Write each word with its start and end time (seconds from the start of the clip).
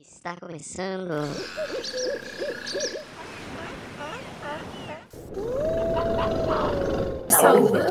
Está 0.00 0.36
começando. 0.36 1.10
Salva. 7.30 7.86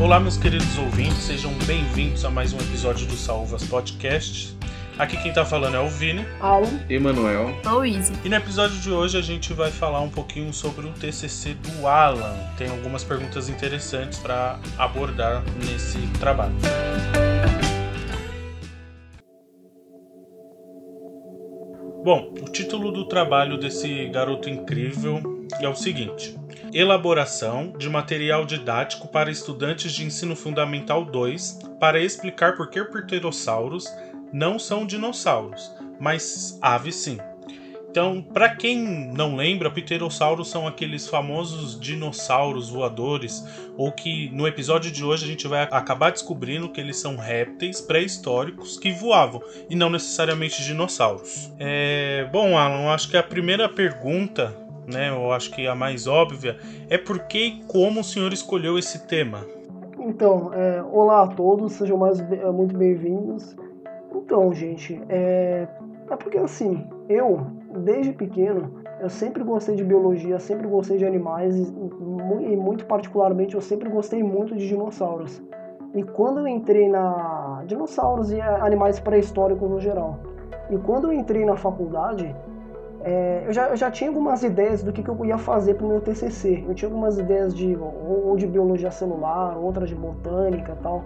Olá, 0.00 0.20
meus 0.20 0.36
queridos 0.36 0.78
ouvintes, 0.78 1.18
sejam 1.18 1.52
bem-vindos 1.66 2.24
a 2.24 2.30
mais 2.30 2.52
um 2.52 2.58
episódio 2.58 3.06
do 3.06 3.16
Salvas 3.16 3.64
Podcast. 3.64 4.56
Aqui 4.98 5.16
quem 5.16 5.32
tá 5.32 5.44
falando 5.44 5.76
é 5.76 5.80
o 5.80 5.88
Vini. 5.88 6.26
Alan, 6.40 6.80
Emanuel. 6.88 7.54
Easy. 7.84 8.12
E 8.24 8.28
no 8.28 8.36
episódio 8.36 8.78
de 8.80 8.90
hoje 8.90 9.16
a 9.16 9.22
gente 9.22 9.52
vai 9.52 9.70
falar 9.70 10.00
um 10.00 10.10
pouquinho 10.10 10.52
sobre 10.52 10.86
o 10.86 10.92
TCC 10.92 11.54
do 11.54 11.86
Alan. 11.86 12.36
Tem 12.56 12.68
algumas 12.68 13.04
perguntas 13.04 13.48
interessantes 13.48 14.18
para 14.18 14.58
abordar 14.76 15.44
nesse 15.64 15.98
trabalho. 16.18 16.54
Bom, 22.02 22.32
o 22.40 22.44
título 22.44 22.92
do 22.92 23.04
trabalho 23.04 23.58
desse 23.58 24.06
garoto 24.06 24.48
incrível 24.48 25.20
é 25.60 25.68
o 25.68 25.74
seguinte: 25.74 26.38
Elaboração 26.72 27.72
de 27.76 27.88
material 27.90 28.44
didático 28.44 29.08
para 29.08 29.30
estudantes 29.30 29.92
de 29.92 30.04
ensino 30.04 30.36
fundamental 30.36 31.04
2 31.04 31.58
para 31.80 32.00
explicar 32.00 32.56
por 32.56 32.70
que 32.70 32.82
pterossauros 32.84 33.86
não 34.32 34.58
são 34.58 34.86
dinossauros, 34.86 35.72
mas 35.98 36.58
aves 36.62 36.94
sim. 36.94 37.18
Então, 37.98 38.22
para 38.22 38.48
quem 38.50 39.10
não 39.12 39.34
lembra, 39.34 39.68
pterossauros 39.68 40.48
são 40.48 40.68
aqueles 40.68 41.08
famosos 41.08 41.80
dinossauros 41.80 42.70
voadores, 42.70 43.44
ou 43.76 43.90
que 43.90 44.30
no 44.32 44.46
episódio 44.46 44.88
de 44.88 45.04
hoje 45.04 45.24
a 45.24 45.26
gente 45.26 45.48
vai 45.48 45.64
acabar 45.64 46.12
descobrindo 46.12 46.68
que 46.68 46.80
eles 46.80 46.96
são 46.96 47.16
répteis 47.16 47.80
pré-históricos 47.80 48.78
que 48.78 48.92
voavam 48.92 49.42
e 49.68 49.74
não 49.74 49.90
necessariamente 49.90 50.62
dinossauros. 50.62 51.52
É... 51.58 52.28
Bom, 52.30 52.56
Alan, 52.56 52.88
acho 52.94 53.10
que 53.10 53.16
a 53.16 53.22
primeira 53.22 53.68
pergunta, 53.68 54.56
né, 54.86 55.08
eu 55.10 55.32
acho 55.32 55.50
que 55.50 55.66
a 55.66 55.74
mais 55.74 56.06
óbvia, 56.06 56.56
é 56.88 56.96
por 56.96 57.26
que 57.26 57.46
e 57.46 57.64
como 57.64 58.02
o 58.02 58.04
senhor 58.04 58.32
escolheu 58.32 58.78
esse 58.78 59.08
tema? 59.08 59.44
então, 59.98 60.54
é, 60.54 60.80
olá 60.84 61.24
a 61.24 61.26
todos, 61.26 61.72
sejam 61.72 61.98
mais, 61.98 62.20
é, 62.20 62.48
muito 62.52 62.78
bem-vindos. 62.78 63.56
Então, 64.14 64.54
gente, 64.54 65.02
é, 65.08 65.66
é 66.08 66.16
porque 66.16 66.38
assim, 66.38 66.86
eu, 67.08 67.57
desde 67.70 68.12
pequeno, 68.12 68.70
eu 69.00 69.08
sempre 69.08 69.42
gostei 69.44 69.74
de 69.76 69.84
biologia, 69.84 70.38
sempre 70.38 70.66
gostei 70.66 70.96
de 70.96 71.04
animais 71.04 71.56
e, 71.56 71.72
mu- 71.72 72.40
muito 72.56 72.84
particularmente 72.86 73.54
eu 73.54 73.60
sempre 73.60 73.88
gostei 73.88 74.22
muito 74.22 74.56
de 74.56 74.66
dinossauros. 74.66 75.42
E 75.94 76.02
quando 76.02 76.40
eu 76.40 76.46
entrei 76.48 76.88
na 76.88 77.62
dinossauros 77.66 78.30
e 78.30 78.38
é, 78.40 78.42
animais 78.60 78.98
pré-históricos 79.00 79.68
no 79.70 79.80
geral. 79.80 80.18
E 80.70 80.76
quando 80.78 81.08
eu 81.08 81.12
entrei 81.12 81.44
na 81.44 81.56
faculdade, 81.56 82.34
é, 83.02 83.44
eu, 83.46 83.52
já, 83.52 83.68
eu 83.68 83.76
já 83.76 83.90
tinha 83.90 84.10
algumas 84.10 84.42
ideias 84.42 84.82
do 84.82 84.92
que, 84.92 85.02
que 85.02 85.08
eu 85.08 85.24
ia 85.24 85.38
fazer 85.38 85.74
para 85.74 85.86
o 85.86 85.88
meu 85.88 86.00
TCC. 86.00 86.64
Eu 86.68 86.74
tinha 86.74 86.88
algumas 86.88 87.18
ideias 87.18 87.54
de 87.54 87.74
ou, 87.76 88.28
ou 88.28 88.36
de 88.36 88.46
biologia 88.46 88.90
celular, 88.90 89.56
outras 89.56 89.88
de 89.88 89.94
botânica 89.94 90.76
tal. 90.82 91.04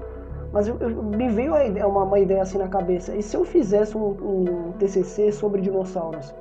Mas 0.53 0.67
eu, 0.69 0.77
eu- 0.81 1.03
me 1.03 1.29
veio 1.29 1.53
uma, 1.87 2.03
uma 2.03 2.19
ideia 2.19 2.43
assim 2.43 2.59
na 2.59 2.69
cabeça. 2.69 3.15
E 3.15 3.23
se 3.23 3.37
eu 3.37 3.45
fizesse 3.45 3.97
um, 3.97 4.09
um 4.09 4.73
TCC 4.79 5.31
sobre 5.33 5.61
dinossauros? 5.61 6.35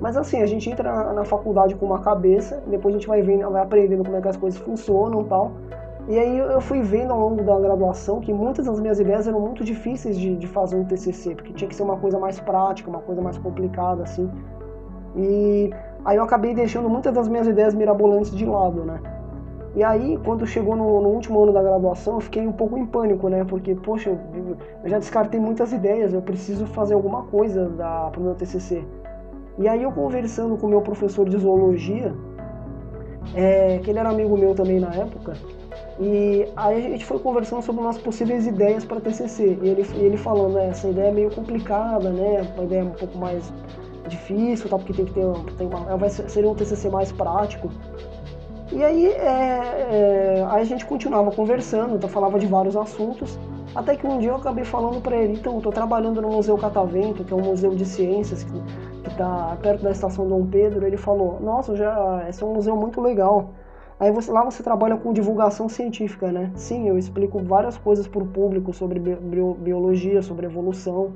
Mas 0.00 0.16
assim, 0.16 0.42
a 0.42 0.46
gente 0.46 0.68
entra 0.68 0.92
na, 0.92 1.12
na 1.12 1.24
faculdade 1.24 1.74
com 1.74 1.86
uma 1.86 2.00
cabeça, 2.00 2.62
depois 2.66 2.94
a 2.94 2.98
gente 2.98 3.08
vai 3.08 3.22
vendo, 3.22 3.50
vai 3.50 3.62
aprendendo 3.62 4.04
como 4.04 4.16
é 4.16 4.20
que 4.20 4.28
as 4.28 4.36
coisas 4.36 4.60
funcionam 4.60 5.22
e 5.22 5.24
tal. 5.24 5.52
E 6.06 6.18
aí 6.18 6.36
eu 6.38 6.60
fui 6.60 6.82
vendo 6.82 7.12
ao 7.12 7.18
longo 7.18 7.42
da 7.42 7.58
graduação 7.58 8.20
que 8.20 8.32
muitas 8.32 8.66
das 8.66 8.78
minhas 8.78 9.00
ideias 9.00 9.26
eram 9.26 9.40
muito 9.40 9.64
difíceis 9.64 10.18
de, 10.18 10.36
de 10.36 10.46
fazer 10.46 10.76
um 10.76 10.84
TCC, 10.84 11.34
porque 11.34 11.52
tinha 11.54 11.68
que 11.68 11.74
ser 11.74 11.82
uma 11.82 11.96
coisa 11.96 12.18
mais 12.18 12.38
prática, 12.38 12.90
uma 12.90 13.00
coisa 13.00 13.22
mais 13.22 13.38
complicada, 13.38 14.02
assim. 14.02 14.30
E 15.16 15.70
aí 16.04 16.16
eu 16.16 16.22
acabei 16.22 16.54
deixando 16.54 16.90
muitas 16.90 17.14
das 17.14 17.26
minhas 17.26 17.46
ideias 17.46 17.74
mirabolantes 17.74 18.36
de 18.36 18.44
lado, 18.44 18.84
né? 18.84 19.00
E 19.74 19.82
aí, 19.82 20.18
quando 20.24 20.46
chegou 20.46 20.76
no, 20.76 21.00
no 21.00 21.08
último 21.08 21.42
ano 21.42 21.52
da 21.52 21.62
graduação, 21.62 22.14
eu 22.14 22.20
fiquei 22.20 22.46
um 22.46 22.52
pouco 22.52 22.78
em 22.78 22.86
pânico, 22.86 23.28
né? 23.28 23.42
Porque, 23.44 23.74
poxa, 23.74 24.10
eu, 24.10 24.56
eu 24.84 24.88
já 24.88 24.98
descartei 24.98 25.40
muitas 25.40 25.72
ideias, 25.72 26.12
eu 26.12 26.22
preciso 26.22 26.66
fazer 26.66 26.94
alguma 26.94 27.22
coisa 27.24 27.68
da, 27.70 28.08
pro 28.10 28.20
meu 28.20 28.34
TCC. 28.34 28.84
E 29.58 29.68
aí 29.68 29.82
eu 29.82 29.92
conversando 29.92 30.56
com 30.56 30.66
meu 30.66 30.80
professor 30.82 31.28
de 31.28 31.38
zoologia, 31.38 32.14
é, 33.34 33.78
que 33.78 33.90
ele 33.90 33.98
era 33.98 34.10
amigo 34.10 34.36
meu 34.36 34.54
também 34.54 34.80
na 34.80 34.92
época, 34.94 35.34
e 35.98 36.48
aí 36.56 36.86
a 36.86 36.90
gente 36.90 37.04
foi 37.04 37.18
conversando 37.18 37.62
sobre 37.62 37.80
umas 37.80 37.98
possíveis 37.98 38.46
ideias 38.46 38.84
para 38.84 39.00
TCC. 39.00 39.58
E 39.62 39.68
ele, 39.68 39.86
ele 39.94 40.16
falando, 40.16 40.54
né, 40.54 40.68
essa 40.68 40.88
ideia 40.88 41.08
é 41.08 41.12
meio 41.12 41.30
complicada, 41.30 42.10
né? 42.10 42.42
Uma 42.54 42.64
ideia 42.64 42.84
um 42.84 42.90
pouco 42.90 43.16
mais 43.16 43.52
difícil, 44.08 44.68
tal, 44.68 44.78
porque 44.78 44.92
tem 44.92 45.04
que 45.04 45.12
ter, 45.12 45.24
tem 45.56 45.66
uma, 45.66 45.96
vai 45.96 46.10
ser, 46.10 46.28
seria 46.28 46.50
um 46.50 46.54
TCC 46.54 46.90
mais 46.90 47.12
prático. 47.12 47.70
E 48.72 48.82
aí, 48.82 49.06
é, 49.06 50.40
é, 50.40 50.46
aí 50.48 50.62
a 50.62 50.64
gente 50.64 50.84
continuava 50.84 51.30
conversando, 51.30 51.94
então 51.94 52.08
falava 52.08 52.38
de 52.38 52.46
vários 52.46 52.76
assuntos, 52.76 53.38
até 53.74 53.96
que 53.96 54.06
um 54.06 54.18
dia 54.18 54.30
eu 54.30 54.36
acabei 54.36 54.64
falando 54.64 55.00
para 55.00 55.16
ele, 55.16 55.34
então, 55.34 55.56
eu 55.56 55.60
tô 55.60 55.70
trabalhando 55.70 56.20
no 56.20 56.28
Museu 56.28 56.56
Catavento, 56.56 57.24
que 57.24 57.32
é 57.32 57.36
um 57.36 57.42
museu 57.42 57.74
de 57.74 57.84
ciências 57.84 58.42
que, 58.42 58.52
que 59.04 59.16
tá 59.16 59.56
perto 59.62 59.82
da 59.82 59.90
estação 59.90 60.26
Dom 60.26 60.46
Pedro, 60.46 60.86
ele 60.86 60.96
falou, 60.96 61.38
nossa, 61.40 61.76
já, 61.76 62.24
esse 62.28 62.42
é 62.42 62.46
um 62.46 62.54
museu 62.54 62.74
muito 62.76 63.00
legal. 63.00 63.50
Aí 64.00 64.10
você, 64.10 64.32
lá 64.32 64.42
você 64.44 64.62
trabalha 64.62 64.96
com 64.96 65.12
divulgação 65.12 65.68
científica, 65.68 66.32
né? 66.32 66.50
Sim, 66.56 66.88
eu 66.88 66.98
explico 66.98 67.38
várias 67.38 67.78
coisas 67.78 68.08
para 68.08 68.22
o 68.22 68.26
público 68.26 68.72
sobre 68.72 68.98
bi- 68.98 69.14
bio- 69.14 69.54
biologia, 69.54 70.20
sobre 70.20 70.46
evolução. 70.46 71.12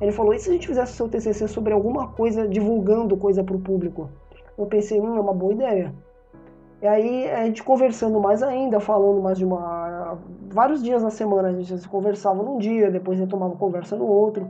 Ele 0.00 0.12
falou, 0.12 0.32
e 0.32 0.38
se 0.38 0.48
a 0.48 0.52
gente 0.52 0.68
fizesse 0.68 0.92
o 0.92 0.96
seu 0.96 1.08
TCC 1.08 1.48
sobre 1.48 1.72
alguma 1.72 2.08
coisa, 2.08 2.46
divulgando 2.46 3.16
coisa 3.16 3.42
para 3.42 3.56
o 3.56 3.60
público? 3.60 4.08
Eu 4.56 4.66
pensei, 4.66 5.00
hum, 5.00 5.16
é 5.16 5.20
uma 5.20 5.34
boa 5.34 5.52
ideia. 5.52 5.92
E 6.80 6.86
aí 6.86 7.30
a 7.30 7.44
gente 7.46 7.62
conversando 7.62 8.20
mais 8.20 8.42
ainda, 8.42 8.78
falando 8.78 9.20
mais 9.22 9.38
de 9.38 9.44
uma. 9.44 10.18
Vários 10.52 10.82
dias 10.82 11.02
na 11.02 11.10
semana 11.10 11.48
a 11.48 11.52
gente 11.52 11.78
se 11.78 11.88
conversava 11.88 12.42
num 12.42 12.58
dia, 12.58 12.90
depois 12.90 13.18
retomava 13.18 13.56
conversa 13.56 13.96
no 13.96 14.06
outro. 14.06 14.46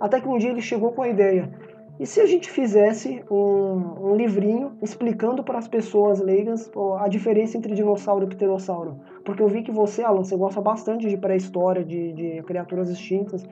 Até 0.00 0.20
que 0.20 0.28
um 0.28 0.38
dia 0.38 0.50
ele 0.50 0.60
chegou 0.60 0.92
com 0.92 1.02
a 1.02 1.08
ideia. 1.08 1.50
E 1.98 2.06
se 2.06 2.20
a 2.20 2.26
gente 2.26 2.48
fizesse 2.48 3.24
um, 3.28 4.10
um 4.10 4.14
livrinho 4.14 4.72
explicando 4.80 5.42
para 5.42 5.58
as 5.58 5.66
pessoas 5.66 6.20
leigas 6.20 6.70
a 7.00 7.08
diferença 7.08 7.58
entre 7.58 7.74
dinossauro 7.74 8.24
e 8.24 8.28
pterossauro? 8.28 9.00
Porque 9.24 9.42
eu 9.42 9.48
vi 9.48 9.62
que 9.62 9.72
você, 9.72 10.02
Alan, 10.02 10.22
você 10.22 10.36
gosta 10.36 10.60
bastante 10.60 11.08
de 11.08 11.16
pré-história, 11.16 11.84
de, 11.84 12.12
de 12.12 12.42
criaturas 12.44 12.88
extintas. 12.88 13.44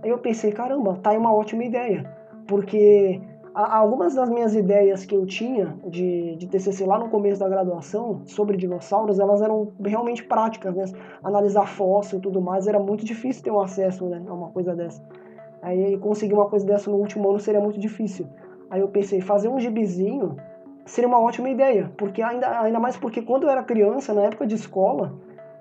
Aí 0.00 0.10
eu 0.10 0.18
pensei, 0.18 0.52
caramba, 0.52 0.96
tá 1.02 1.10
aí 1.10 1.18
uma 1.18 1.34
ótima 1.34 1.64
ideia. 1.64 2.08
Porque 2.46 3.20
algumas 3.52 4.14
das 4.14 4.30
minhas 4.30 4.54
ideias 4.54 5.04
que 5.04 5.16
eu 5.16 5.26
tinha 5.26 5.76
de, 5.84 6.36
de 6.36 6.46
TCC 6.46 6.86
lá 6.86 7.00
no 7.00 7.08
começo 7.08 7.40
da 7.40 7.48
graduação 7.48 8.22
sobre 8.26 8.56
dinossauros, 8.56 9.18
elas 9.18 9.42
eram 9.42 9.72
realmente 9.84 10.22
práticas, 10.22 10.72
né? 10.74 10.84
Analisar 11.22 11.66
fóssil 11.66 12.18
e 12.18 12.22
tudo 12.22 12.40
mais, 12.40 12.68
era 12.68 12.78
muito 12.78 13.04
difícil 13.04 13.42
ter 13.42 13.50
um 13.50 13.60
acesso 13.60 14.06
né, 14.06 14.22
a 14.24 14.32
uma 14.32 14.50
coisa 14.50 14.76
dessa. 14.76 15.02
Aí 15.62 15.96
conseguir 15.98 16.34
uma 16.34 16.46
coisa 16.46 16.66
dessa 16.66 16.90
no 16.90 16.96
último 16.96 17.28
ano 17.28 17.38
seria 17.38 17.60
muito 17.60 17.78
difícil. 17.78 18.26
Aí 18.70 18.80
eu 18.80 18.88
pensei, 18.88 19.20
fazer 19.20 19.48
um 19.48 19.58
gibizinho 19.58 20.36
seria 20.84 21.08
uma 21.08 21.20
ótima 21.20 21.48
ideia, 21.50 21.92
porque 21.96 22.22
ainda, 22.22 22.60
ainda 22.60 22.80
mais 22.80 22.96
porque 22.96 23.22
quando 23.22 23.44
eu 23.44 23.50
era 23.50 23.62
criança, 23.62 24.14
na 24.14 24.22
época 24.22 24.46
de 24.46 24.54
escola, 24.54 25.12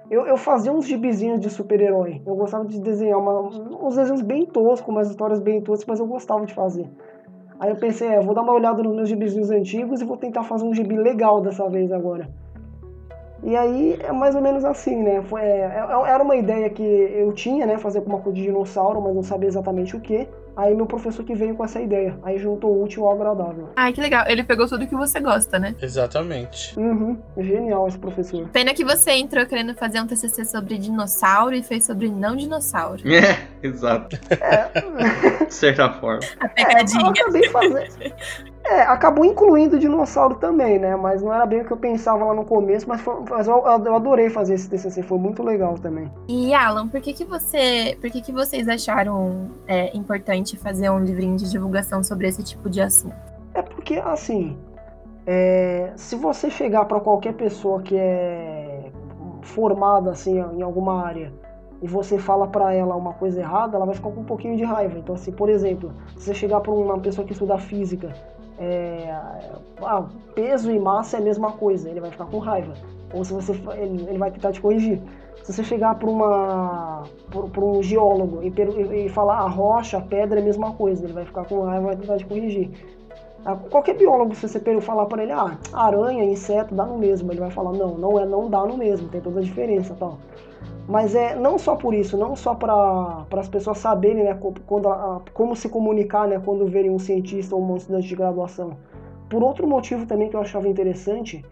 eu, 0.09 0.25
eu 0.25 0.37
fazia 0.37 0.71
uns 0.71 0.85
gibizinhos 0.85 1.39
de 1.39 1.49
super-herói. 1.49 2.21
Eu 2.25 2.35
gostava 2.35 2.65
de 2.65 2.79
desenhar 2.79 3.19
uma, 3.19 3.41
uns 3.41 3.95
desenhos 3.95 4.21
bem 4.21 4.45
toscos, 4.45 4.87
umas 4.87 5.09
histórias 5.09 5.39
bem 5.39 5.61
toscas, 5.61 5.85
mas 5.87 5.99
eu 5.99 6.07
gostava 6.07 6.45
de 6.45 6.53
fazer. 6.53 6.89
Aí 7.59 7.71
eu 7.71 7.75
pensei, 7.75 8.07
é, 8.07 8.21
vou 8.21 8.33
dar 8.33 8.43
uma 8.43 8.53
olhada 8.53 8.81
nos 8.83 8.95
meus 8.95 9.09
gibizinhos 9.09 9.49
antigos 9.49 9.99
e 9.99 10.05
vou 10.05 10.15
tentar 10.15 10.43
fazer 10.43 10.63
um 10.63 10.73
gibi 10.73 10.95
legal 10.95 11.41
dessa 11.41 11.67
vez 11.67 11.91
agora. 11.91 12.29
E 13.43 13.55
aí 13.55 13.97
é 14.01 14.11
mais 14.11 14.35
ou 14.35 14.41
menos 14.41 14.65
assim, 14.65 15.01
né? 15.03 15.21
Foi, 15.23 15.41
é, 15.41 15.59
é- 15.61 16.09
era 16.09 16.23
uma 16.23 16.35
ideia 16.35 16.69
que 16.69 16.81
eu 16.83 17.31
tinha, 17.33 17.65
né? 17.65 17.77
Fazer 17.77 17.99
alguma 17.99 18.19
coisa 18.19 18.35
de 18.35 18.43
dinossauro, 18.43 19.01
mas 19.01 19.15
não 19.15 19.23
sabia 19.23 19.47
exatamente 19.47 19.95
o 19.95 19.99
que. 19.99 20.27
Aí 20.55 20.73
meu 20.73 20.87
professor 20.87 21.23
que 21.23 21.35
veio 21.35 21.53
com 21.55 21.63
essa 21.63 21.79
ideia. 21.79 22.17
Aí 22.23 22.39
juntou 22.39 22.71
o 22.71 22.83
útil 22.83 23.05
ao 23.05 23.11
agradável. 23.13 23.69
Ai, 23.75 23.93
que 23.93 24.01
legal. 24.01 24.25
Ele 24.27 24.43
pegou 24.43 24.67
tudo 24.67 24.87
que 24.87 24.95
você 24.95 25.19
gosta, 25.19 25.59
né? 25.59 25.75
Exatamente. 25.79 26.77
Uhum, 26.79 27.15
genial 27.37 27.87
esse 27.87 27.99
professor. 27.99 28.47
Pena 28.49 28.73
que 28.73 28.83
você 28.83 29.11
entrou 29.11 29.45
querendo 29.45 29.75
fazer 29.75 30.01
um 30.01 30.07
TCC 30.07 30.43
sobre 30.45 30.79
dinossauro 30.79 31.53
e 31.53 31.61
fez 31.61 31.85
sobre 31.85 32.09
não 32.09 32.35
dinossauro. 32.35 33.03
É, 33.07 33.37
exato. 33.61 34.17
De 35.47 35.53
certa 35.53 35.91
forma. 35.93 36.21
A 36.39 36.45
É, 36.45 36.49
eu 36.49 36.65
pegadinha. 36.67 37.09
acabei 37.11 37.49
fazendo. 37.49 38.13
É, 38.69 38.81
acabou 38.81 39.23
incluindo 39.23 39.79
dinossauro 39.79 40.35
também, 40.35 40.77
né? 40.77 40.95
Mas 40.95 41.21
não 41.21 41.33
era 41.33 41.45
bem 41.45 41.61
o 41.61 41.65
que 41.65 41.71
eu 41.71 41.77
pensava 41.77 42.25
lá 42.25 42.33
no 42.33 42.43
começo, 42.43 42.87
mas, 42.87 42.99
foi, 42.99 43.15
mas 43.29 43.47
eu, 43.47 43.63
eu 43.65 43.95
adorei 43.95 44.29
fazer 44.29 44.55
esse 44.55 44.69
TCC, 44.69 45.01
foi 45.03 45.17
muito 45.17 45.41
legal 45.41 45.75
também. 45.75 46.11
E 46.27 46.53
Alan, 46.53 46.89
por 46.89 46.99
que 46.99 47.13
que 47.13 47.23
você, 47.23 47.97
por 48.01 48.09
que 48.09 48.21
que 48.21 48.33
vocês 48.33 48.67
acharam 48.67 49.51
é, 49.67 49.95
importante 49.95 50.57
fazer 50.57 50.89
um 50.89 50.99
livrinho 50.99 51.37
de 51.37 51.49
divulgação 51.49 52.03
sobre 52.03 52.27
esse 52.27 52.43
tipo 52.43 52.69
de 52.69 52.81
assunto? 52.81 53.15
É 53.53 53.61
porque, 53.61 53.95
assim, 53.99 54.57
é, 55.25 55.93
se 55.95 56.17
você 56.17 56.49
chegar 56.49 56.83
para 56.85 56.99
qualquer 56.99 57.33
pessoa 57.33 57.81
que 57.81 57.95
é 57.95 58.91
formada 59.41 60.11
assim 60.11 60.37
em 60.39 60.61
alguma 60.61 61.01
área 61.05 61.33
e 61.81 61.87
você 61.87 62.17
fala 62.17 62.47
para 62.47 62.73
ela 62.73 62.95
uma 62.95 63.13
coisa 63.13 63.39
errada, 63.39 63.77
ela 63.77 63.85
vai 63.85 63.95
ficar 63.95 64.09
com 64.09 64.21
um 64.21 64.25
pouquinho 64.25 64.57
de 64.57 64.63
raiva. 64.63 64.97
Então, 64.97 65.15
assim, 65.15 65.31
por 65.31 65.49
exemplo, 65.49 65.93
se 66.17 66.25
você 66.25 66.33
chegar 66.33 66.59
para 66.59 66.71
uma 66.71 66.97
pessoa 66.99 67.25
que 67.25 67.33
estuda 67.33 67.57
física, 67.57 68.13
é, 68.57 69.15
ah, 69.81 70.05
peso 70.33 70.71
e 70.71 70.79
massa 70.79 71.17
é 71.17 71.19
a 71.19 71.23
mesma 71.23 71.51
coisa, 71.51 71.89
ele 71.89 71.99
vai 71.99 72.11
ficar 72.11 72.25
com 72.25 72.39
raiva. 72.39 72.73
Ou 73.13 73.23
se 73.23 73.33
você, 73.33 73.53
ele, 73.75 74.05
ele 74.07 74.17
vai 74.17 74.31
tentar 74.31 74.51
te 74.51 74.61
corrigir. 74.61 75.01
Se 75.43 75.53
você 75.53 75.63
chegar 75.63 75.95
para 75.95 76.09
uma 76.09 77.03
para 77.29 77.63
um 77.63 77.81
geólogo 77.81 78.41
e, 78.43 79.05
e, 79.05 79.09
falar 79.09 79.37
a 79.37 79.47
rocha, 79.47 79.97
a 79.97 80.01
pedra 80.01 80.39
é 80.39 80.41
a 80.41 80.45
mesma 80.45 80.73
coisa, 80.73 81.05
ele 81.05 81.13
vai 81.13 81.25
ficar 81.25 81.45
com 81.45 81.61
raiva 81.61 81.83
e 81.83 81.85
vai 81.85 81.95
tentar 81.95 82.17
te 82.17 82.25
corrigir. 82.25 82.69
Ah, 83.45 83.55
qualquer 83.55 83.95
biólogo, 83.95 84.35
se 84.35 84.45
você 84.47 84.59
falar 84.81 85.05
para 85.05 85.23
ele, 85.23 85.31
ah, 85.31 85.57
aranha, 85.71 86.23
inseto, 86.25 86.75
dá 86.75 86.85
no 86.85 86.97
mesmo, 86.97 87.31
ele 87.31 87.39
vai 87.39 87.51
falar, 87.51 87.71
não, 87.71 87.97
não 87.97 88.19
é, 88.19 88.25
não 88.25 88.49
dá 88.49 88.65
no 88.65 88.75
mesmo, 88.75 89.07
tem 89.07 89.21
toda 89.21 89.39
a 89.39 89.43
diferença, 89.43 89.95
tal. 89.97 90.17
Mas 90.87 91.13
é 91.13 91.35
não 91.35 91.57
só 91.57 91.75
por 91.75 91.93
isso, 91.93 92.17
não 92.17 92.35
só 92.35 92.55
para 92.55 93.25
as 93.31 93.49
pessoas 93.49 93.77
saberem 93.79 94.23
né, 94.23 94.39
quando, 94.65 94.89
como 95.33 95.55
se 95.55 95.67
comunicar 95.67 96.27
né, 96.27 96.41
quando 96.43 96.65
verem 96.65 96.89
um 96.89 96.99
cientista 96.99 97.55
ou 97.55 97.61
um 97.61 97.75
estudante 97.75 98.07
de 98.07 98.15
graduação. 98.15 98.77
Por 99.29 99.43
outro 99.43 99.67
motivo 99.67 100.05
também 100.05 100.29
que 100.29 100.35
eu 100.35 100.39
achava 100.39 100.69
interessante, 100.69 101.43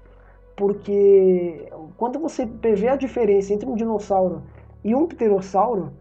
porque 0.55 1.69
quando 1.97 2.17
você 2.17 2.45
vê 2.45 2.87
a 2.87 2.95
diferença 2.95 3.53
entre 3.53 3.69
um 3.69 3.75
dinossauro 3.75 4.41
e 4.81 4.95
um 4.95 5.05
pterossauro, 5.05 5.91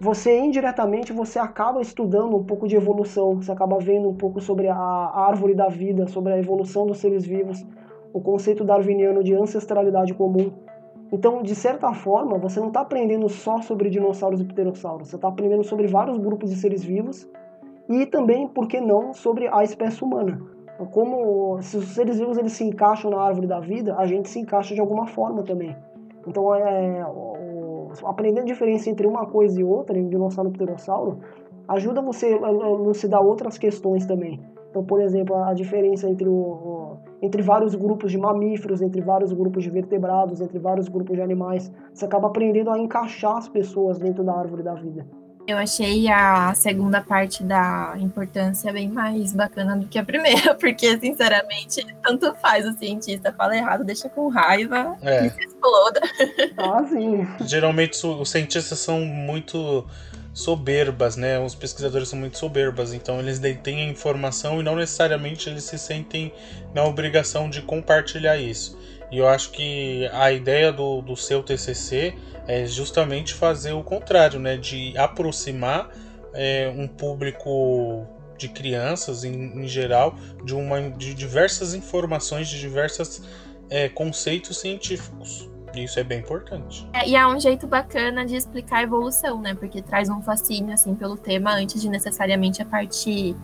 você 0.00 0.36
indiretamente 0.36 1.12
você 1.12 1.38
acaba 1.38 1.80
estudando 1.80 2.36
um 2.36 2.42
pouco 2.42 2.66
de 2.66 2.74
evolução, 2.74 3.36
você 3.36 3.52
acaba 3.52 3.78
vendo 3.78 4.08
um 4.08 4.14
pouco 4.14 4.40
sobre 4.40 4.66
a 4.66 4.76
árvore 4.76 5.54
da 5.54 5.68
vida, 5.68 6.08
sobre 6.08 6.32
a 6.32 6.38
evolução 6.38 6.84
dos 6.84 6.98
seres 6.98 7.24
vivos, 7.24 7.64
o 8.12 8.20
conceito 8.20 8.64
darwiniano 8.64 9.22
de 9.22 9.32
ancestralidade 9.32 10.12
comum. 10.12 10.52
Então, 11.12 11.42
de 11.42 11.54
certa 11.54 11.92
forma, 11.92 12.38
você 12.38 12.58
não 12.60 12.68
está 12.68 12.80
aprendendo 12.80 13.28
só 13.28 13.60
sobre 13.60 13.90
dinossauros 13.90 14.40
e 14.40 14.44
pterossauros, 14.44 15.08
você 15.08 15.16
está 15.16 15.28
aprendendo 15.28 15.62
sobre 15.64 15.86
vários 15.86 16.18
grupos 16.18 16.50
de 16.50 16.56
seres 16.56 16.82
vivos 16.82 17.28
e 17.88 18.06
também, 18.06 18.48
por 18.48 18.66
que 18.66 18.80
não, 18.80 19.12
sobre 19.12 19.46
a 19.48 19.62
espécie 19.62 20.02
humana. 20.02 20.40
Como 20.90 21.60
se 21.62 21.76
os 21.76 21.86
seres 21.94 22.18
vivos 22.18 22.36
eles 22.36 22.52
se 22.52 22.64
encaixam 22.64 23.10
na 23.10 23.20
árvore 23.20 23.46
da 23.46 23.60
vida, 23.60 23.94
a 23.96 24.06
gente 24.06 24.28
se 24.28 24.40
encaixa 24.40 24.74
de 24.74 24.80
alguma 24.80 25.06
forma 25.06 25.42
também. 25.44 25.76
Então, 26.26 26.52
é, 26.54 27.04
o, 27.06 27.90
aprender 28.06 28.40
a 28.40 28.44
diferença 28.44 28.90
entre 28.90 29.06
uma 29.06 29.26
coisa 29.26 29.60
e 29.60 29.62
outra, 29.62 29.96
em 29.96 30.08
dinossauro 30.08 30.50
e 30.50 30.52
pterossauro, 30.52 31.20
ajuda 31.68 32.02
você 32.02 32.26
a 32.42 32.50
elucidar 32.50 33.22
outras 33.22 33.56
questões 33.56 34.04
também. 34.06 34.40
Então, 34.70 34.84
por 34.84 35.00
exemplo, 35.00 35.36
a 35.36 35.54
diferença 35.54 36.08
entre, 36.08 36.28
o, 36.28 36.83
entre 37.24 37.40
vários 37.40 37.74
grupos 37.74 38.12
de 38.12 38.18
mamíferos, 38.18 38.82
entre 38.82 39.00
vários 39.00 39.32
grupos 39.32 39.64
de 39.64 39.70
vertebrados, 39.70 40.42
entre 40.42 40.58
vários 40.58 40.88
grupos 40.88 41.16
de 41.16 41.22
animais. 41.22 41.72
Você 41.92 42.04
acaba 42.04 42.28
aprendendo 42.28 42.70
a 42.70 42.78
encaixar 42.78 43.38
as 43.38 43.48
pessoas 43.48 43.98
dentro 43.98 44.22
da 44.22 44.38
árvore 44.38 44.62
da 44.62 44.74
vida. 44.74 45.06
Eu 45.46 45.56
achei 45.56 46.08
a 46.08 46.54
segunda 46.54 47.00
parte 47.02 47.42
da 47.42 47.94
importância 47.98 48.72
bem 48.72 48.88
mais 48.88 49.32
bacana 49.32 49.76
do 49.76 49.86
que 49.86 49.98
a 49.98 50.04
primeira, 50.04 50.54
porque, 50.60 50.98
sinceramente, 50.98 51.86
tanto 52.02 52.34
faz 52.36 52.66
o 52.66 52.72
cientista 52.72 53.32
fala 53.32 53.56
errado, 53.56 53.84
deixa 53.84 54.08
com 54.10 54.28
raiva 54.28 54.96
é. 55.02 55.26
e 55.26 55.30
se 55.30 55.40
exploda. 55.40 56.00
Ah, 56.58 56.84
sim. 56.86 57.26
Geralmente 57.46 58.06
os 58.06 58.30
cientistas 58.30 58.78
são 58.78 59.00
muito 59.00 59.86
soberbas, 60.34 61.16
né? 61.16 61.38
Os 61.38 61.54
pesquisadores 61.54 62.08
são 62.08 62.18
muito 62.18 62.36
soberbas, 62.36 62.92
então 62.92 63.20
eles 63.20 63.38
detêm 63.38 63.82
a 63.82 63.84
informação 63.86 64.60
e 64.60 64.64
não 64.64 64.74
necessariamente 64.74 65.48
eles 65.48 65.62
se 65.62 65.78
sentem 65.78 66.32
na 66.74 66.84
obrigação 66.84 67.48
de 67.48 67.62
compartilhar 67.62 68.36
isso. 68.36 68.76
E 69.12 69.18
eu 69.18 69.28
acho 69.28 69.52
que 69.52 70.08
a 70.12 70.32
ideia 70.32 70.72
do, 70.72 71.00
do 71.00 71.16
seu 71.16 71.42
TCC 71.42 72.14
é 72.48 72.66
justamente 72.66 73.32
fazer 73.32 73.72
o 73.72 73.84
contrário, 73.84 74.40
né? 74.40 74.56
De 74.56 74.92
aproximar 74.98 75.90
é, 76.34 76.68
um 76.76 76.88
público 76.88 78.04
de 78.36 78.48
crianças 78.48 79.22
em, 79.22 79.62
em, 79.62 79.68
geral 79.68 80.16
de, 80.44 80.54
uma, 80.54 80.90
de 80.90 81.14
diversas 81.14 81.74
informações, 81.74 82.48
de 82.48 82.58
diversos 82.58 83.22
é, 83.70 83.88
conceitos 83.88 84.58
científicos. 84.58 85.48
Isso 85.76 85.98
é 85.98 86.04
bem 86.04 86.20
importante. 86.20 86.88
É, 86.92 87.08
e 87.08 87.16
é 87.16 87.26
um 87.26 87.38
jeito 87.38 87.66
bacana 87.66 88.24
de 88.24 88.36
explicar 88.36 88.78
a 88.78 88.82
evolução, 88.82 89.40
né? 89.40 89.54
Porque 89.54 89.82
traz 89.82 90.08
um 90.08 90.20
fascínio, 90.22 90.72
assim, 90.72 90.94
pelo 90.94 91.16
tema 91.16 91.54
antes 91.54 91.80
de 91.80 91.88
necessariamente 91.88 92.62
a 92.62 92.64
parte 92.64 93.36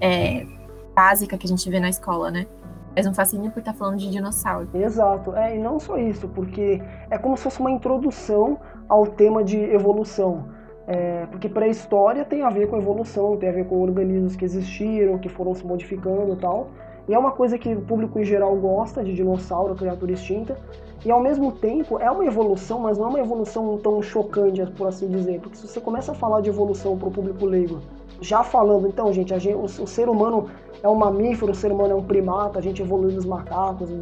é, 0.00 0.46
básica 0.94 1.36
que 1.36 1.46
a 1.46 1.48
gente 1.48 1.68
vê 1.70 1.78
na 1.78 1.88
escola, 1.88 2.30
né? 2.30 2.46
Traz 2.94 3.06
um 3.06 3.14
fascínio 3.14 3.50
por 3.50 3.60
estar 3.60 3.72
tá 3.72 3.78
falando 3.78 3.98
de 3.98 4.10
dinossauro. 4.10 4.68
Exato. 4.74 5.34
É, 5.36 5.56
e 5.56 5.58
não 5.58 5.78
só 5.78 5.98
isso, 5.98 6.28
porque 6.28 6.82
é 7.10 7.18
como 7.18 7.36
se 7.36 7.42
fosse 7.42 7.60
uma 7.60 7.70
introdução 7.70 8.58
ao 8.88 9.06
tema 9.06 9.44
de 9.44 9.58
evolução. 9.58 10.48
É, 10.88 11.26
porque 11.26 11.48
pré-história 11.48 12.24
tem 12.24 12.42
a 12.42 12.50
ver 12.50 12.68
com 12.68 12.78
evolução, 12.78 13.36
tem 13.36 13.48
a 13.48 13.52
ver 13.52 13.66
com 13.66 13.82
organismos 13.82 14.36
que 14.36 14.44
existiram, 14.44 15.18
que 15.18 15.28
foram 15.28 15.54
se 15.54 15.66
modificando 15.66 16.32
e 16.32 16.36
tal. 16.36 16.70
E 17.08 17.14
é 17.14 17.18
uma 17.18 17.30
coisa 17.30 17.56
que 17.56 17.72
o 17.72 17.80
público 17.80 18.18
em 18.18 18.24
geral 18.24 18.54
gosta 18.56 19.02
de 19.02 19.14
dinossauro, 19.14 19.74
criatura 19.74 20.12
extinta. 20.12 20.58
E 21.04 21.10
ao 21.10 21.20
mesmo 21.20 21.52
tempo 21.52 21.98
é 22.00 22.10
uma 22.10 22.24
evolução, 22.24 22.80
mas 22.80 22.98
não 22.98 23.06
é 23.06 23.08
uma 23.10 23.20
evolução 23.20 23.78
tão 23.78 24.02
chocante, 24.02 24.64
por 24.76 24.88
assim 24.88 25.08
dizer. 25.08 25.40
Porque 25.40 25.56
se 25.56 25.68
você 25.68 25.80
começa 25.80 26.12
a 26.12 26.14
falar 26.14 26.40
de 26.40 26.48
evolução 26.48 26.98
para 26.98 27.08
o 27.08 27.10
público 27.10 27.46
leigo, 27.46 27.80
já 28.20 28.42
falando, 28.42 28.88
então, 28.88 29.12
gente, 29.12 29.38
gente 29.38 29.54
o, 29.54 29.64
o, 29.64 29.86
ser 29.86 30.08
humano 30.08 30.48
é 30.82 30.88
um 30.88 30.94
mamífero, 30.94 31.52
o 31.52 31.54
ser 31.54 31.70
humano 31.70 31.92
é 31.92 31.94
um 31.94 32.02
primata, 32.02 32.58
a 32.58 32.62
gente 32.62 32.82
evoluiu 32.82 33.14
dos 33.14 33.24
macacos 33.24 33.88
e 33.90 33.94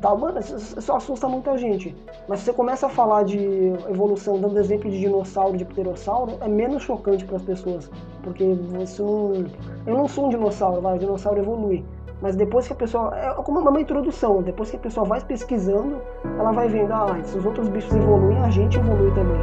tal. 0.00 0.18
Mano, 0.18 0.40
isso 0.40 0.92
assusta 0.92 1.28
muita 1.28 1.56
gente. 1.56 1.94
Mas 2.28 2.40
se 2.40 2.46
você 2.46 2.52
começa 2.52 2.86
a 2.86 2.88
falar 2.88 3.24
de 3.24 3.38
evolução, 3.88 4.40
dando 4.40 4.58
exemplo 4.58 4.90
de 4.90 4.98
dinossauro, 4.98 5.56
de 5.56 5.64
pterossauro, 5.64 6.38
é 6.40 6.48
menos 6.48 6.82
chocante 6.82 7.24
para 7.24 7.36
as 7.36 7.42
pessoas. 7.42 7.90
Porque 8.22 8.44
isso 8.82 9.04
não. 9.04 9.44
Eu 9.86 9.98
não 9.98 10.08
sou 10.08 10.26
um 10.26 10.28
dinossauro, 10.30 10.80
vai, 10.80 10.96
o 10.96 10.98
dinossauro 10.98 11.38
evolui. 11.40 11.84
Mas 12.20 12.36
depois 12.36 12.66
que 12.66 12.72
a 12.72 12.76
pessoa. 12.76 13.14
É 13.16 13.34
como 13.42 13.60
uma 13.60 13.80
introdução, 13.80 14.42
depois 14.42 14.70
que 14.70 14.76
a 14.76 14.80
pessoa 14.80 15.06
vai 15.06 15.20
pesquisando, 15.20 16.00
ela 16.38 16.52
vai 16.52 16.68
vendo, 16.68 16.92
ah, 16.92 17.18
se 17.22 17.36
os 17.36 17.44
outros 17.44 17.68
bichos 17.68 17.94
evoluem, 17.94 18.38
a 18.38 18.50
gente 18.50 18.78
evolui 18.78 19.10
também. 19.12 19.40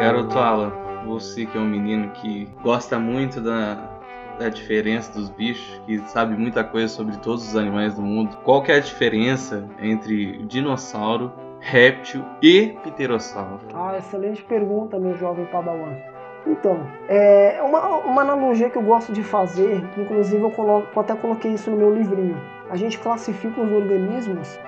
Garoto 0.00 0.38
Alan, 0.38 0.85
você 1.18 1.46
que 1.46 1.56
é 1.56 1.60
um 1.60 1.66
menino 1.66 2.10
que 2.10 2.46
gosta 2.62 2.98
muito 2.98 3.40
da, 3.40 3.74
da 4.38 4.50
diferença 4.50 5.10
dos 5.12 5.30
bichos, 5.30 5.80
que 5.86 5.98
sabe 6.10 6.36
muita 6.36 6.62
coisa 6.62 6.88
sobre 6.88 7.16
todos 7.18 7.48
os 7.48 7.56
animais 7.56 7.94
do 7.94 8.02
mundo, 8.02 8.36
qual 8.44 8.62
que 8.62 8.70
é 8.70 8.76
a 8.76 8.80
diferença 8.80 9.66
entre 9.80 10.44
dinossauro 10.44 11.32
réptil 11.58 12.22
e 12.42 12.76
pterossauro? 12.84 13.60
Ah, 13.72 13.96
excelente 13.96 14.44
pergunta, 14.44 14.98
meu 14.98 15.16
jovem 15.16 15.46
padawan. 15.46 15.96
Então, 16.46 16.86
é 17.08 17.60
uma, 17.62 17.96
uma 18.04 18.22
analogia 18.22 18.68
que 18.68 18.76
eu 18.76 18.82
gosto 18.82 19.12
de 19.12 19.22
fazer, 19.22 19.82
inclusive 19.96 20.40
eu, 20.40 20.50
coloco, 20.50 20.86
eu 20.94 21.00
até 21.00 21.16
coloquei 21.16 21.52
isso 21.52 21.70
no 21.70 21.78
meu 21.78 21.92
livrinho. 21.92 22.40
A 22.70 22.76
gente 22.76 22.98
classifica 22.98 23.60
os 23.60 23.72
organismos 23.72 24.58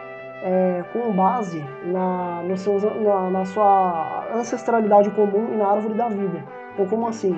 é, 0.42 0.85
com 0.92 1.12
base 1.12 1.64
na, 1.85 2.42
no 2.42 3.04
na, 3.04 3.30
na 3.30 3.45
sua 3.45 4.26
ancestralidade 4.35 5.11
comum 5.11 5.52
e 5.52 5.57
na 5.57 5.66
árvore 5.66 5.95
da 5.95 6.09
vida. 6.09 6.45
Então, 6.75 6.87
como 6.87 7.09
assim? 7.09 7.37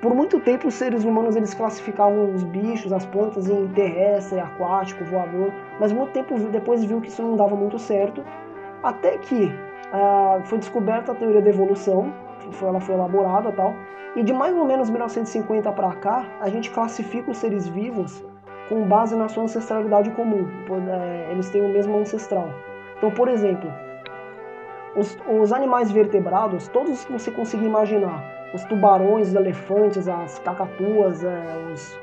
Por 0.00 0.14
muito 0.14 0.38
tempo, 0.40 0.68
os 0.68 0.74
seres 0.74 1.04
humanos 1.04 1.34
eles 1.34 1.54
classificavam 1.54 2.32
os 2.32 2.44
bichos, 2.44 2.92
as 2.92 3.04
plantas 3.06 3.48
em 3.48 3.66
terrestre, 3.68 4.38
aquático, 4.38 5.04
voador, 5.04 5.52
mas 5.80 5.92
muito 5.92 6.12
tempo 6.12 6.38
depois 6.38 6.84
viu 6.84 7.00
que 7.00 7.08
isso 7.08 7.22
não 7.22 7.36
dava 7.36 7.56
muito 7.56 7.78
certo 7.78 8.22
até 8.82 9.18
que 9.18 9.52
ah, 9.92 10.40
foi 10.44 10.58
descoberta 10.58 11.12
a 11.12 11.14
teoria 11.14 11.40
da 11.40 11.50
evolução, 11.50 12.12
foi, 12.52 12.68
ela 12.68 12.80
foi 12.80 12.94
elaborada 12.94 13.50
tal, 13.52 13.74
e 14.14 14.22
de 14.22 14.32
mais 14.32 14.56
ou 14.56 14.64
menos 14.64 14.90
1950 14.90 15.70
para 15.72 15.92
cá, 15.96 16.26
a 16.40 16.48
gente 16.48 16.70
classifica 16.70 17.30
os 17.30 17.38
seres 17.38 17.66
vivos 17.66 18.24
com 18.68 18.82
base 18.82 19.16
na 19.16 19.28
sua 19.28 19.44
ancestralidade 19.44 20.10
comum. 20.10 20.46
É, 20.90 21.30
eles 21.30 21.50
têm 21.50 21.62
o 21.62 21.68
mesmo 21.68 21.96
ancestral. 21.98 22.48
Então, 22.96 23.10
por 23.10 23.28
exemplo, 23.28 23.72
os, 24.96 25.16
os 25.28 25.52
animais 25.52 25.90
vertebrados, 25.90 26.68
todos 26.68 27.04
que 27.04 27.12
você 27.12 27.30
conseguir 27.30 27.66
imaginar, 27.66 28.22
os 28.54 28.64
tubarões, 28.64 29.28
os 29.28 29.34
elefantes, 29.34 30.08
as 30.08 30.38
cacatuas, 30.40 31.22
é, 31.22 31.70
os, 31.72 31.98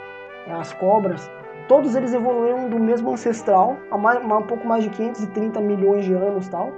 é, 0.48 0.54
as 0.54 0.74
cobras, 0.74 1.30
Todos 1.68 1.96
eles 1.96 2.14
evoluíram 2.14 2.70
do 2.70 2.80
mesmo 2.80 3.12
ancestral, 3.12 3.78
há 3.90 3.98
mais, 3.98 4.24
um 4.24 4.42
pouco 4.44 4.68
mais 4.68 4.84
de 4.84 4.90
530 4.92 5.60
milhões 5.62 6.06
de 6.06 6.14
anos 6.14 6.48
tal. 6.48 6.72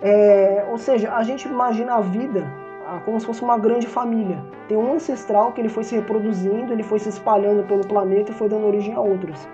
É, 0.00 0.64
ou 0.70 0.78
seja, 0.78 1.12
a 1.12 1.22
gente 1.24 1.48
imagina 1.48 1.96
a 1.96 2.00
vida 2.00 2.46
como 3.04 3.20
se 3.20 3.26
fosse 3.26 3.42
uma 3.42 3.58
grande 3.58 3.86
família. 3.86 4.42
Tem 4.66 4.76
um 4.76 4.94
ancestral 4.94 5.52
que 5.52 5.60
ele 5.60 5.68
foi 5.68 5.84
se 5.84 5.94
reproduzindo, 5.94 6.72
ele 6.72 6.82
foi 6.82 6.98
se 6.98 7.08
espalhando 7.08 7.62
pelo 7.64 7.86
planeta 7.86 8.30
e 8.30 8.34
foi 8.34 8.48
dando 8.48 8.66
origem 8.66 8.94
a 8.94 9.00
outros. 9.00 9.48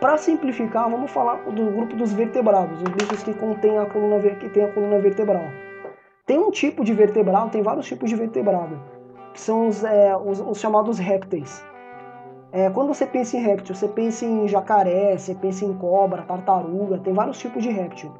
Para 0.00 0.16
simplificar, 0.16 0.88
vamos 0.88 1.10
falar 1.10 1.36
do 1.50 1.72
grupo 1.72 1.96
dos 1.96 2.12
vertebrados, 2.12 2.80
os 2.82 2.88
bichos 2.88 3.22
que 3.22 3.34
contêm 3.34 3.78
a 3.78 3.86
coluna, 3.86 4.20
que 4.36 4.48
tem 4.48 4.64
a 4.64 4.72
coluna 4.72 5.00
vertebral. 5.00 5.42
Tem 6.24 6.38
um 6.38 6.50
tipo 6.50 6.84
de 6.84 6.92
vertebrado, 6.92 7.50
tem 7.50 7.62
vários 7.62 7.86
tipos 7.86 8.08
de 8.10 8.14
vertebrado, 8.14 8.78
que 9.32 9.40
são 9.40 9.66
os, 9.66 9.82
é, 9.82 10.16
os, 10.16 10.40
os 10.40 10.60
chamados 10.60 10.98
répteis. 10.98 11.64
É, 12.52 12.70
quando 12.70 12.94
você 12.94 13.06
pensa 13.06 13.36
em 13.36 13.40
réptil, 13.40 13.74
você 13.74 13.88
pensa 13.88 14.24
em 14.24 14.46
jacaré, 14.46 15.16
você 15.16 15.34
pensa 15.34 15.64
em 15.64 15.74
cobra, 15.74 16.22
tartaruga, 16.22 16.98
tem 16.98 17.12
vários 17.12 17.38
tipos 17.38 17.62
de 17.62 17.68
réptil. 17.68 18.12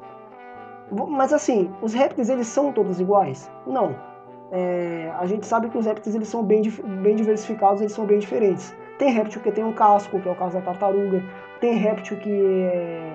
Mas 0.91 1.33
assim, 1.33 1.69
os 1.81 1.93
répteis 1.93 2.29
eles 2.29 2.47
são 2.47 2.71
todos 2.71 2.99
iguais? 2.99 3.49
Não. 3.65 3.95
É, 4.51 5.11
a 5.19 5.25
gente 5.27 5.45
sabe 5.45 5.69
que 5.69 5.77
os 5.77 5.85
répteis 5.85 6.15
eles 6.15 6.27
são 6.27 6.43
bem, 6.43 6.63
bem 7.03 7.15
diversificados, 7.15 7.81
eles 7.81 7.93
são 7.93 8.05
bem 8.05 8.19
diferentes. 8.19 8.75
Tem 8.97 9.11
réptil 9.11 9.41
que 9.41 9.51
tem 9.51 9.63
um 9.63 9.71
casco, 9.71 10.19
que 10.19 10.27
é 10.27 10.31
o 10.31 10.35
caso 10.35 10.55
da 10.55 10.61
tartaruga. 10.61 11.23
Tem 11.61 11.75
réptil 11.75 12.17
que, 12.17 12.31
é, 12.31 13.13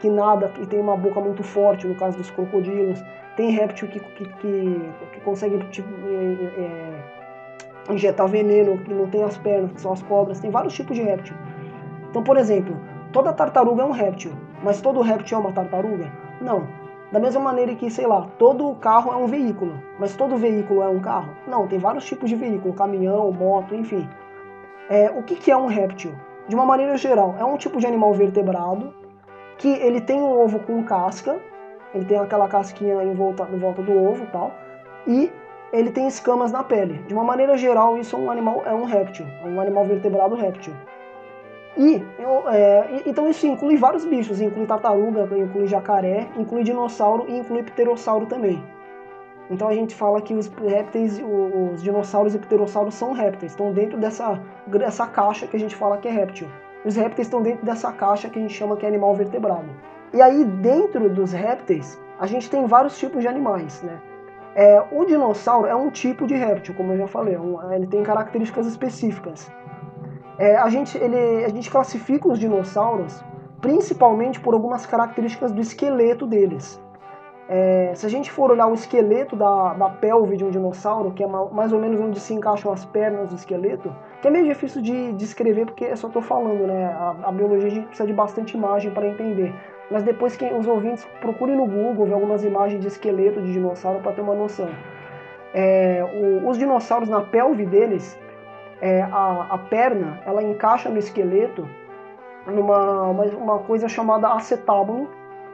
que 0.00 0.10
nada, 0.10 0.48
que 0.48 0.66
tem 0.66 0.80
uma 0.80 0.96
boca 0.96 1.20
muito 1.20 1.42
forte, 1.42 1.86
no 1.86 1.94
caso 1.94 2.16
dos 2.18 2.30
crocodilos. 2.30 3.02
Tem 3.36 3.50
réptil 3.50 3.88
que, 3.88 4.00
que, 4.00 4.24
que, 4.24 4.92
que 5.12 5.20
consegue 5.20 5.58
tipo, 5.70 5.88
é, 6.06 6.60
é, 6.60 7.92
injetar 7.92 8.28
veneno, 8.28 8.78
que 8.78 8.92
não 8.92 9.06
tem 9.08 9.22
as 9.22 9.36
pernas, 9.38 9.72
que 9.72 9.80
são 9.80 9.92
as 9.92 10.02
cobras. 10.02 10.40
Tem 10.40 10.50
vários 10.50 10.74
tipos 10.74 10.96
de 10.96 11.02
réptil. 11.02 11.36
Então, 12.10 12.22
por 12.22 12.36
exemplo, 12.36 12.76
toda 13.12 13.32
tartaruga 13.32 13.82
é 13.82 13.86
um 13.86 13.92
réptil, 13.92 14.32
mas 14.62 14.80
todo 14.80 15.00
réptil 15.00 15.38
é 15.38 15.40
uma 15.40 15.52
tartaruga? 15.52 16.12
Não. 16.40 16.83
Da 17.14 17.20
mesma 17.20 17.40
maneira 17.40 17.72
que, 17.76 17.88
sei 17.88 18.08
lá, 18.08 18.26
todo 18.40 18.74
carro 18.80 19.12
é 19.12 19.16
um 19.16 19.28
veículo, 19.28 19.80
mas 20.00 20.16
todo 20.16 20.36
veículo 20.36 20.82
é 20.82 20.88
um 20.88 20.98
carro? 20.98 21.32
Não, 21.46 21.64
tem 21.68 21.78
vários 21.78 22.04
tipos 22.04 22.28
de 22.28 22.34
veículo, 22.34 22.74
caminhão, 22.74 23.30
moto, 23.30 23.72
enfim. 23.72 24.08
É, 24.90 25.12
o 25.12 25.22
que, 25.22 25.36
que 25.36 25.48
é 25.48 25.56
um 25.56 25.66
réptil? 25.66 26.12
De 26.48 26.56
uma 26.56 26.66
maneira 26.66 26.96
geral, 26.96 27.36
é 27.38 27.44
um 27.44 27.56
tipo 27.56 27.78
de 27.78 27.86
animal 27.86 28.12
vertebrado 28.14 28.92
que 29.58 29.68
ele 29.68 30.00
tem 30.00 30.20
um 30.20 30.28
ovo 30.28 30.58
com 30.58 30.82
casca, 30.82 31.38
ele 31.94 32.04
tem 32.04 32.18
aquela 32.18 32.48
casquinha 32.48 33.00
em 33.04 33.14
volta, 33.14 33.48
em 33.52 33.60
volta 33.60 33.80
do 33.80 33.96
ovo 33.96 34.26
tal, 34.32 34.50
e 35.06 35.30
ele 35.72 35.92
tem 35.92 36.08
escamas 36.08 36.50
na 36.50 36.64
pele. 36.64 36.94
De 37.06 37.14
uma 37.14 37.22
maneira 37.22 37.56
geral, 37.56 37.96
isso 37.96 38.16
é 38.16 38.18
um 38.18 38.28
animal, 38.28 38.64
é 38.66 38.74
um 38.74 38.86
réptil, 38.86 39.24
é 39.40 39.46
um 39.46 39.60
animal 39.60 39.84
vertebrado 39.84 40.34
réptil. 40.34 40.74
E, 41.76 42.04
eu, 42.18 42.48
é, 42.48 43.02
então 43.04 43.28
isso 43.28 43.46
inclui 43.46 43.76
vários 43.76 44.04
bichos, 44.04 44.40
inclui 44.40 44.66
tartaruga, 44.66 45.28
inclui 45.36 45.66
jacaré, 45.66 46.28
inclui 46.36 46.62
dinossauro 46.62 47.26
e 47.28 47.36
inclui 47.38 47.62
pterossauro 47.64 48.26
também. 48.26 48.62
Então 49.50 49.68
a 49.68 49.74
gente 49.74 49.94
fala 49.94 50.22
que 50.22 50.32
os 50.32 50.46
répteis, 50.46 51.20
os 51.20 51.82
dinossauros 51.82 52.34
e 52.34 52.38
pterossauros 52.38 52.94
são 52.94 53.12
répteis, 53.12 53.52
estão 53.52 53.72
dentro 53.72 53.98
dessa, 53.98 54.40
dessa 54.66 55.06
caixa 55.06 55.46
que 55.46 55.56
a 55.56 55.60
gente 55.60 55.74
fala 55.74 55.98
que 55.98 56.08
é 56.08 56.10
réptil. 56.10 56.48
Os 56.84 56.96
répteis 56.96 57.26
estão 57.26 57.42
dentro 57.42 57.64
dessa 57.64 57.90
caixa 57.92 58.28
que 58.28 58.38
a 58.38 58.42
gente 58.42 58.54
chama 58.54 58.76
que 58.76 58.86
é 58.86 58.88
animal 58.88 59.14
vertebrado. 59.14 59.68
E 60.12 60.22
aí 60.22 60.44
dentro 60.44 61.10
dos 61.10 61.32
répteis 61.32 62.00
a 62.18 62.26
gente 62.26 62.48
tem 62.48 62.66
vários 62.66 62.96
tipos 62.98 63.20
de 63.20 63.28
animais, 63.28 63.82
né? 63.82 64.00
É, 64.54 64.80
o 64.92 65.04
dinossauro 65.04 65.66
é 65.66 65.74
um 65.74 65.90
tipo 65.90 66.26
de 66.28 66.34
réptil, 66.34 66.74
como 66.76 66.92
eu 66.92 66.98
já 66.98 67.08
falei, 67.08 67.34
é 67.34 67.76
ele 67.76 67.88
tem 67.88 68.04
características 68.04 68.68
específicas. 68.68 69.50
É, 70.38 70.56
a, 70.56 70.68
gente, 70.68 70.98
ele, 70.98 71.44
a 71.44 71.48
gente 71.48 71.70
classifica 71.70 72.28
os 72.28 72.38
dinossauros 72.38 73.22
principalmente 73.64 74.38
por 74.38 74.52
algumas 74.52 74.84
características 74.84 75.50
do 75.50 75.58
esqueleto 75.58 76.26
deles. 76.26 76.78
É, 77.48 77.92
se 77.94 78.04
a 78.04 78.10
gente 78.10 78.30
for 78.30 78.50
olhar 78.50 78.66
o 78.66 78.74
esqueleto 78.74 79.34
da, 79.36 79.72
da 79.72 79.88
pelve 79.88 80.36
de 80.36 80.44
um 80.44 80.50
dinossauro, 80.50 81.12
que 81.12 81.24
é 81.24 81.26
mais 81.26 81.72
ou 81.72 81.80
menos 81.80 81.98
onde 81.98 82.20
se 82.20 82.34
encaixam 82.34 82.70
as 82.70 82.84
pernas 82.84 83.30
do 83.30 83.36
esqueleto, 83.36 83.90
que 84.20 84.28
é 84.28 84.30
meio 84.30 84.46
difícil 84.46 84.82
de 84.82 85.12
descrever 85.14 85.64
porque 85.64 85.84
eu 85.84 85.96
só 85.96 86.08
estou 86.08 86.20
falando, 86.20 86.66
né? 86.66 86.84
A, 86.86 87.16
a, 87.24 87.32
biologia 87.32 87.68
a 87.68 87.70
gente 87.70 87.86
precisa 87.86 88.06
de 88.06 88.12
bastante 88.12 88.54
imagem 88.54 88.90
para 88.92 89.06
entender. 89.06 89.54
Mas 89.90 90.02
depois 90.02 90.36
que 90.36 90.44
os 90.44 90.66
ouvintes 90.66 91.06
procurem 91.20 91.56
no 91.56 91.66
Google 91.66 92.04
ver 92.04 92.14
algumas 92.14 92.44
imagens 92.44 92.82
de 92.82 92.88
esqueleto 92.88 93.40
de 93.40 93.50
dinossauro 93.50 94.00
para 94.00 94.12
ter 94.12 94.20
uma 94.20 94.34
noção. 94.34 94.68
É, 95.54 96.02
o, 96.42 96.48
os 96.48 96.58
dinossauros 96.58 97.08
na 97.08 97.22
pelve 97.22 97.64
deles, 97.64 98.18
é, 98.84 99.02
a, 99.02 99.46
a, 99.48 99.58
perna 99.58 100.20
ela 100.26 100.42
encaixa 100.42 100.90
no 100.90 100.98
esqueleto 100.98 101.66
numa 102.46 103.08
uma, 103.08 103.24
uma 103.24 103.58
coisa 103.60 103.88
chamada 103.88 104.28
acetábulo. 104.28 105.08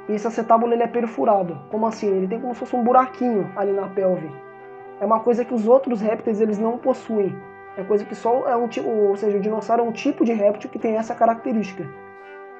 E 0.08 0.14
esse 0.14 0.26
acetábulo 0.26 0.72
ele 0.72 0.82
é 0.82 0.88
perfurado. 0.88 1.56
Como 1.70 1.86
assim? 1.86 2.08
Ele 2.08 2.26
tem 2.26 2.40
como 2.40 2.52
se 2.54 2.58
fosse 2.58 2.74
um 2.74 2.82
buraquinho 2.82 3.48
ali 3.54 3.70
na 3.70 3.86
pelve. 3.86 4.28
É 5.00 5.06
uma 5.06 5.20
coisa 5.20 5.44
que 5.44 5.54
os 5.54 5.68
outros 5.68 6.00
répteis 6.00 6.40
eles 6.40 6.58
não 6.58 6.76
possuem. 6.76 7.32
É 7.76 7.84
coisa 7.84 8.04
que 8.04 8.16
só 8.16 8.48
é 8.48 8.56
um 8.56 8.66
tipo, 8.66 8.88
ou 8.88 9.16
seja, 9.16 9.38
o 9.38 9.40
dinossauro 9.40 9.84
é 9.84 9.86
um 9.86 9.92
tipo 9.92 10.24
de 10.24 10.32
réptil 10.32 10.68
que 10.68 10.78
tem 10.80 10.96
essa 10.96 11.14
característica. 11.14 11.86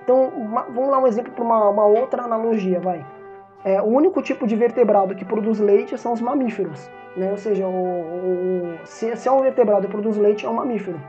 Então, 0.05 0.29
uma, 0.29 0.63
vamos 0.63 0.91
dar 0.91 0.99
um 1.01 1.07
exemplo 1.09 1.33
para 1.33 1.45
uma, 1.45 1.69
uma, 1.69 1.85
outra 1.85 2.23
analogia, 2.23 2.79
vai. 2.79 3.05
É, 3.65 3.81
o 3.81 3.87
único 3.87 4.23
tipo 4.23 4.47
de 4.47 4.57
vertebrado 4.57 5.15
que 5.15 5.25
produz 5.25 5.59
leite 5.61 5.97
são 5.99 6.13
os 6.13 6.21
mamíferos. 6.21 6.91
Né? 7.17 7.31
Ou 7.31 7.37
seja, 7.37 7.67
o, 7.67 7.71
o, 7.71 8.79
se, 8.85 9.15
se, 9.17 9.29
é 9.29 9.33
um 9.33 9.43
vertebrado 9.43 9.87
e 9.87 9.89
produz 9.89 10.17
leite, 10.17 10.47
é 10.47 10.49
um 10.49 10.55
mamífero. 10.55 11.01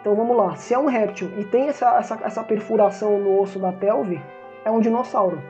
Então 0.00 0.14
vamos 0.16 0.36
lá, 0.36 0.56
se 0.56 0.74
é 0.74 0.78
um 0.78 0.86
réptil 0.86 1.30
e 1.38 1.44
tem 1.44 1.68
essa, 1.68 1.96
essa, 1.96 2.18
essa 2.24 2.42
perfuração 2.42 3.18
no 3.18 3.40
osso 3.40 3.60
da 3.60 3.72
pelve, 3.72 4.20
é 4.64 4.70
um 4.70 4.80
dinossauro. 4.80 5.40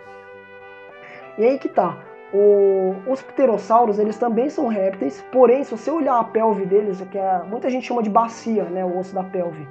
E 1.38 1.44
aí 1.44 1.58
que 1.58 1.68
tá. 1.68 1.96
O, 2.34 2.94
os 3.06 3.22
pterossauros, 3.22 3.98
eles 3.98 4.18
também 4.18 4.48
são 4.50 4.66
répteis, 4.66 5.22
porém, 5.32 5.64
se 5.64 5.70
você 5.70 5.90
olhar 5.90 6.18
a 6.18 6.24
pelve 6.24 6.66
deles, 6.66 7.00
que 7.10 7.18
é, 7.18 7.42
muita 7.46 7.70
gente 7.70 7.86
chama 7.86 8.02
de 8.02 8.10
bacia, 8.10 8.64
né, 8.64 8.84
o 8.84 8.98
osso 8.98 9.14
da 9.14 9.22
pelve, 9.22 9.66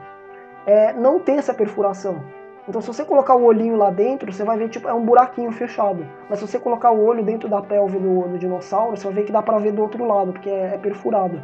é, 0.66 0.94
não 0.94 1.20
tem 1.20 1.38
essa 1.38 1.54
perfuração. 1.54 2.24
Então, 2.70 2.80
se 2.80 2.88
você 2.88 3.04
colocar 3.04 3.36
o 3.36 3.44
olhinho 3.44 3.76
lá 3.76 3.90
dentro, 3.90 4.32
você 4.32 4.44
vai 4.44 4.58
ver 4.58 4.70
tipo 4.70 4.88
é 4.88 4.94
um 4.94 5.04
buraquinho 5.04 5.52
fechado. 5.52 6.06
Mas 6.30 6.40
se 6.40 6.48
você 6.48 6.60
colocar 6.60 6.92
o 6.92 7.04
olho 7.04 7.24
dentro 7.24 7.50
da 7.50 7.62
pelve 7.62 7.98
do, 7.98 8.28
do 8.28 8.38
dinossauro, 8.38 8.96
você 8.96 9.06
vai 9.06 9.16
ver 9.16 9.24
que 9.24 9.32
dá 9.32 9.42
para 9.42 9.58
ver 9.58 9.72
do 9.72 9.82
outro 9.82 10.06
lado, 10.06 10.32
porque 10.32 10.50
é, 10.50 10.76
é, 10.76 10.78
perfurado. 10.78 11.42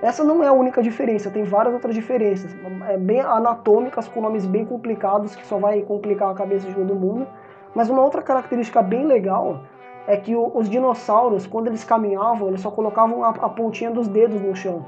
Essa 0.00 0.24
não 0.24 0.42
é 0.42 0.46
a 0.46 0.52
única 0.52 0.82
diferença, 0.82 1.30
tem 1.30 1.44
várias 1.44 1.74
outras 1.74 1.94
diferenças, 1.94 2.56
é 2.88 2.96
bem 2.96 3.20
anatômicas 3.20 4.08
com 4.08 4.22
nomes 4.22 4.46
bem 4.46 4.64
complicados 4.64 5.36
que 5.36 5.46
só 5.46 5.58
vai 5.58 5.82
complicar 5.82 6.30
a 6.30 6.34
cabeça 6.34 6.66
de 6.66 6.74
todo 6.74 6.94
mundo. 6.94 7.26
Mas 7.74 7.90
uma 7.90 8.02
outra 8.02 8.22
característica 8.22 8.80
bem 8.80 9.04
legal 9.04 9.60
é 10.06 10.16
que 10.16 10.34
o, 10.34 10.50
os 10.54 10.70
dinossauros, 10.70 11.46
quando 11.46 11.66
eles 11.66 11.84
caminhavam, 11.84 12.48
eles 12.48 12.62
só 12.62 12.70
colocavam 12.70 13.22
a, 13.22 13.28
a 13.28 13.48
pontinha 13.50 13.90
dos 13.90 14.08
dedos 14.08 14.40
no 14.40 14.56
chão. 14.56 14.86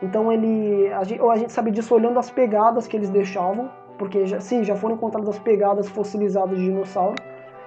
Então 0.00 0.30
ele, 0.30 0.92
a 0.92 1.02
gente, 1.02 1.20
a 1.20 1.36
gente 1.36 1.52
sabe 1.52 1.72
disso 1.72 1.92
olhando 1.92 2.18
as 2.20 2.30
pegadas 2.30 2.86
que 2.86 2.96
eles 2.96 3.10
deixavam 3.10 3.68
porque 3.98 4.26
já, 4.26 4.40
sim, 4.40 4.64
já 4.64 4.76
foram 4.76 4.94
encontradas 4.96 5.38
pegadas 5.38 5.88
fossilizadas 5.88 6.58
de 6.58 6.64
dinossauro, 6.64 7.14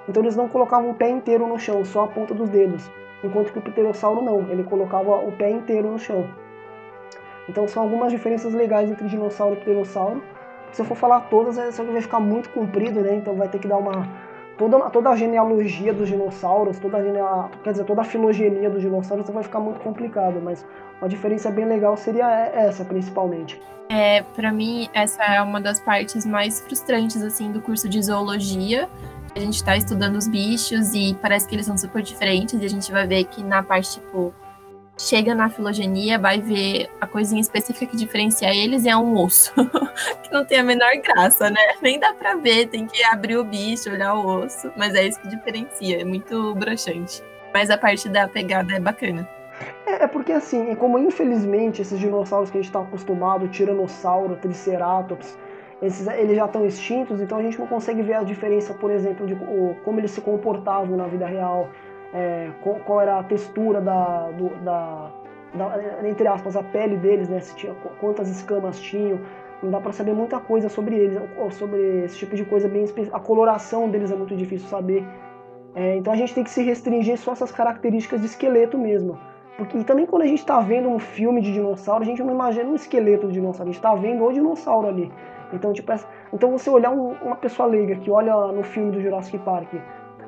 então 0.07 0.23
eles 0.23 0.35
não 0.35 0.47
colocavam 0.47 0.91
o 0.91 0.93
pé 0.93 1.09
inteiro 1.09 1.47
no 1.47 1.59
chão, 1.59 1.83
só 1.83 2.05
a 2.05 2.07
ponta 2.07 2.33
dos 2.33 2.49
dedos, 2.49 2.89
enquanto 3.23 3.51
que 3.51 3.59
o 3.59 3.61
pterossauro 3.61 4.21
não, 4.21 4.49
ele 4.49 4.63
colocava 4.63 5.15
o 5.15 5.31
pé 5.31 5.49
inteiro 5.49 5.91
no 5.91 5.99
chão. 5.99 6.27
Então 7.49 7.67
são 7.67 7.83
algumas 7.83 8.11
diferenças 8.11 8.53
legais 8.53 8.89
entre 8.89 9.07
dinossauro 9.07 9.55
e 9.55 9.59
pterossauro. 9.59 10.21
Se 10.71 10.81
eu 10.81 10.85
for 10.85 10.95
falar 10.95 11.21
todas, 11.29 11.57
é, 11.57 11.71
só 11.71 11.83
que 11.83 11.91
vai 11.91 12.01
ficar 12.01 12.19
muito 12.19 12.49
comprido, 12.49 12.99
né? 12.99 13.15
Então 13.15 13.35
vai 13.35 13.47
ter 13.47 13.59
que 13.59 13.67
dar 13.67 13.77
uma 13.77 14.07
toda, 14.57 14.89
toda 14.89 15.09
a 15.09 15.15
genealogia 15.15 15.93
dos 15.93 16.07
dinossauros, 16.07 16.79
toda 16.79 16.97
a 16.97 17.49
quer 17.63 17.71
dizer, 17.71 17.85
toda 17.85 18.01
a 18.01 18.03
filogenia 18.03 18.69
dos 18.69 18.81
dinossauros 18.81 19.29
vai 19.29 19.43
ficar 19.43 19.59
muito 19.59 19.79
complicado, 19.79 20.41
mas 20.43 20.65
uma 20.99 21.07
diferença 21.07 21.49
bem 21.51 21.65
legal 21.65 21.95
seria 21.95 22.29
essa, 22.29 22.83
principalmente. 22.83 23.61
É, 23.89 24.21
para 24.21 24.51
mim, 24.51 24.89
essa 24.93 25.23
é 25.23 25.41
uma 25.41 25.61
das 25.61 25.79
partes 25.79 26.25
mais 26.25 26.59
frustrantes 26.59 27.21
assim 27.21 27.51
do 27.51 27.61
curso 27.61 27.87
de 27.87 28.01
zoologia. 28.01 28.89
A 29.35 29.39
gente 29.39 29.55
está 29.55 29.77
estudando 29.77 30.15
os 30.15 30.27
bichos 30.27 30.93
e 30.93 31.15
parece 31.21 31.47
que 31.47 31.55
eles 31.55 31.65
são 31.65 31.77
super 31.77 32.01
diferentes 32.01 32.59
e 32.61 32.65
a 32.65 32.69
gente 32.69 32.91
vai 32.91 33.05
ver 33.05 33.23
que 33.25 33.43
na 33.43 33.61
parte 33.61 33.93
tipo 33.93 34.33
chega 34.97 35.35
na 35.35 35.49
filogenia, 35.49 36.17
vai 36.17 36.41
ver 36.41 36.89
a 36.99 37.05
coisinha 37.05 37.39
específica 37.39 37.85
que 37.85 37.97
diferencia 37.97 38.53
eles 38.53 38.83
e 38.85 38.89
é 38.89 38.97
um 38.97 39.15
osso, 39.17 39.53
que 40.23 40.31
não 40.31 40.43
tem 40.43 40.59
a 40.59 40.63
menor 40.63 40.91
graça, 41.03 41.49
né? 41.49 41.61
Nem 41.81 41.99
dá 41.99 42.13
pra 42.13 42.35
ver, 42.35 42.67
tem 42.67 42.87
que 42.87 43.03
abrir 43.03 43.37
o 43.37 43.43
bicho, 43.43 43.89
olhar 43.91 44.15
o 44.15 44.43
osso, 44.43 44.71
mas 44.75 44.95
é 44.95 45.07
isso 45.07 45.19
que 45.19 45.27
diferencia, 45.27 46.01
é 46.01 46.03
muito 46.03 46.55
broxante. 46.55 47.23
Mas 47.53 47.69
a 47.69 47.77
parte 47.77 48.09
da 48.09 48.27
pegada 48.27 48.73
é 48.73 48.79
bacana. 48.79 49.27
É, 49.85 50.03
é 50.03 50.07
porque 50.07 50.31
assim, 50.31 50.75
como 50.75 50.97
infelizmente 50.99 51.81
esses 51.81 51.99
dinossauros 51.99 52.49
que 52.49 52.57
a 52.57 52.61
gente 52.61 52.69
está 52.69 52.81
acostumado, 52.81 53.47
Tiranossauro, 53.47 54.35
Triceratops, 54.37 55.37
esses, 55.81 56.07
eles 56.07 56.35
já 56.35 56.45
estão 56.45 56.65
extintos, 56.65 57.21
então 57.21 57.37
a 57.37 57.41
gente 57.41 57.59
não 57.59 57.67
consegue 57.67 58.01
ver 58.01 58.15
a 58.15 58.23
diferença, 58.23 58.73
por 58.73 58.89
exemplo, 58.89 59.27
de 59.27 59.35
como 59.83 59.99
eles 59.99 60.11
se 60.11 60.21
comportavam 60.21 60.97
na 60.97 61.05
vida 61.05 61.27
real, 61.27 61.69
é, 62.13 62.51
qual, 62.61 62.75
qual, 62.77 63.01
era 63.01 63.19
a 63.19 63.23
textura 63.23 63.81
da, 63.81 64.31
do, 64.31 64.49
da, 64.63 65.11
da, 65.53 66.07
entre 66.07 66.27
aspas, 66.27 66.55
a 66.55 66.63
pele 66.63 66.97
deles, 66.97 67.27
né? 67.29 67.39
Se 67.39 67.55
tinha, 67.55 67.73
quantas 67.99 68.29
escamas 68.29 68.79
tinham. 68.79 69.19
Não 69.61 69.71
dá 69.71 69.79
para 69.79 69.91
saber 69.91 70.13
muita 70.13 70.39
coisa 70.39 70.69
sobre 70.69 70.95
eles, 70.95 71.19
sobre 71.51 72.05
esse 72.05 72.17
tipo 72.17 72.35
de 72.35 72.45
coisa 72.45 72.67
bem. 72.67 72.85
A 73.11 73.19
coloração 73.19 73.89
deles 73.89 74.11
é 74.11 74.15
muito 74.15 74.35
difícil 74.35 74.67
saber. 74.67 75.03
É, 75.75 75.95
então 75.95 76.13
a 76.13 76.15
gente 76.15 76.33
tem 76.33 76.43
que 76.43 76.49
se 76.49 76.63
restringir 76.63 77.17
só 77.17 77.31
essas 77.31 77.51
características 77.51 78.21
de 78.21 78.27
esqueleto 78.27 78.77
mesmo. 78.77 79.17
Porque 79.57 79.77
e 79.77 79.83
também 79.83 80.05
quando 80.05 80.21
a 80.21 80.27
gente 80.27 80.39
está 80.39 80.59
vendo 80.59 80.87
um 80.87 80.99
filme 80.99 81.41
de 81.41 81.51
dinossauro, 81.51 82.03
a 82.03 82.05
gente 82.05 82.21
não 82.21 82.33
imagina 82.33 82.69
um 82.69 82.75
esqueleto 82.75 83.27
de 83.27 83.33
dinossauro, 83.33 83.69
a 83.69 83.73
gente 83.73 83.79
está 83.79 83.95
vendo 83.95 84.23
o 84.23 84.31
dinossauro 84.31 84.87
ali. 84.87 85.11
Então, 85.51 85.73
tipo, 85.73 85.91
então 86.31 86.51
você 86.51 86.69
olhar 86.69 86.91
um, 86.91 87.13
uma 87.23 87.35
pessoa 87.35 87.67
leiga 87.67 87.95
que 87.95 88.11
olha 88.11 88.35
no 88.51 88.63
filme 88.63 88.91
do 88.91 89.01
Jurassic 89.01 89.39
Park 89.39 89.73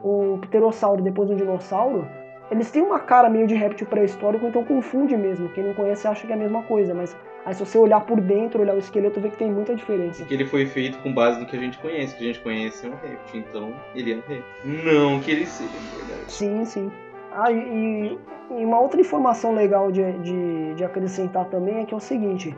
um 0.03 0.37
pterossauro 0.39 1.01
e 1.01 1.03
depois 1.03 1.29
um 1.29 1.35
dinossauro, 1.35 2.07
eles 2.51 2.71
têm 2.71 2.81
uma 2.81 2.99
cara 2.99 3.29
meio 3.29 3.45
de 3.45 3.55
réptil 3.55 3.87
pré-histórico, 3.87 4.45
então 4.47 4.63
confunde 4.63 5.15
mesmo. 5.15 5.49
Quem 5.49 5.63
não 5.63 5.73
conhece 5.73 6.07
acha 6.07 6.25
que 6.25 6.33
é 6.33 6.35
a 6.35 6.39
mesma 6.39 6.63
coisa, 6.63 6.93
mas 6.93 7.15
Aí 7.45 7.55
se 7.55 7.65
você 7.65 7.77
olhar 7.77 8.01
por 8.01 8.19
dentro, 8.19 8.61
olhar 8.61 8.75
o 8.75 8.79
esqueleto, 8.79 9.19
vê 9.19 9.29
que 9.29 9.37
tem 9.37 9.51
muita 9.51 9.75
diferença. 9.75 10.23
Que 10.25 10.33
ele 10.33 10.45
foi 10.45 10.65
feito 10.65 10.99
com 10.99 11.13
base 11.13 11.39
no 11.39 11.45
que 11.45 11.55
a 11.55 11.59
gente 11.59 11.77
conhece, 11.79 12.15
que 12.15 12.23
a 12.23 12.27
gente 12.27 12.39
conhece 12.41 12.85
é 12.85 12.89
um 12.89 12.95
réptil, 12.95 13.39
então 13.39 13.73
ele 13.95 14.13
é 14.13 14.15
um 14.17 14.21
réptil. 14.27 14.43
Não 14.65 15.19
que 15.19 15.31
ele 15.31 15.45
seja, 15.45 15.69
na 15.69 15.97
verdade. 15.97 16.31
Sim, 16.31 16.65
sim. 16.65 16.91
Ah, 17.31 17.51
e, 17.51 18.17
e 18.51 18.65
uma 18.65 18.79
outra 18.79 18.99
informação 18.99 19.53
legal 19.53 19.91
de, 19.91 20.11
de, 20.19 20.73
de, 20.75 20.83
acrescentar 20.83 21.45
também 21.45 21.79
é 21.79 21.85
que 21.85 21.93
é 21.93 21.97
o 21.97 21.99
seguinte, 21.99 22.55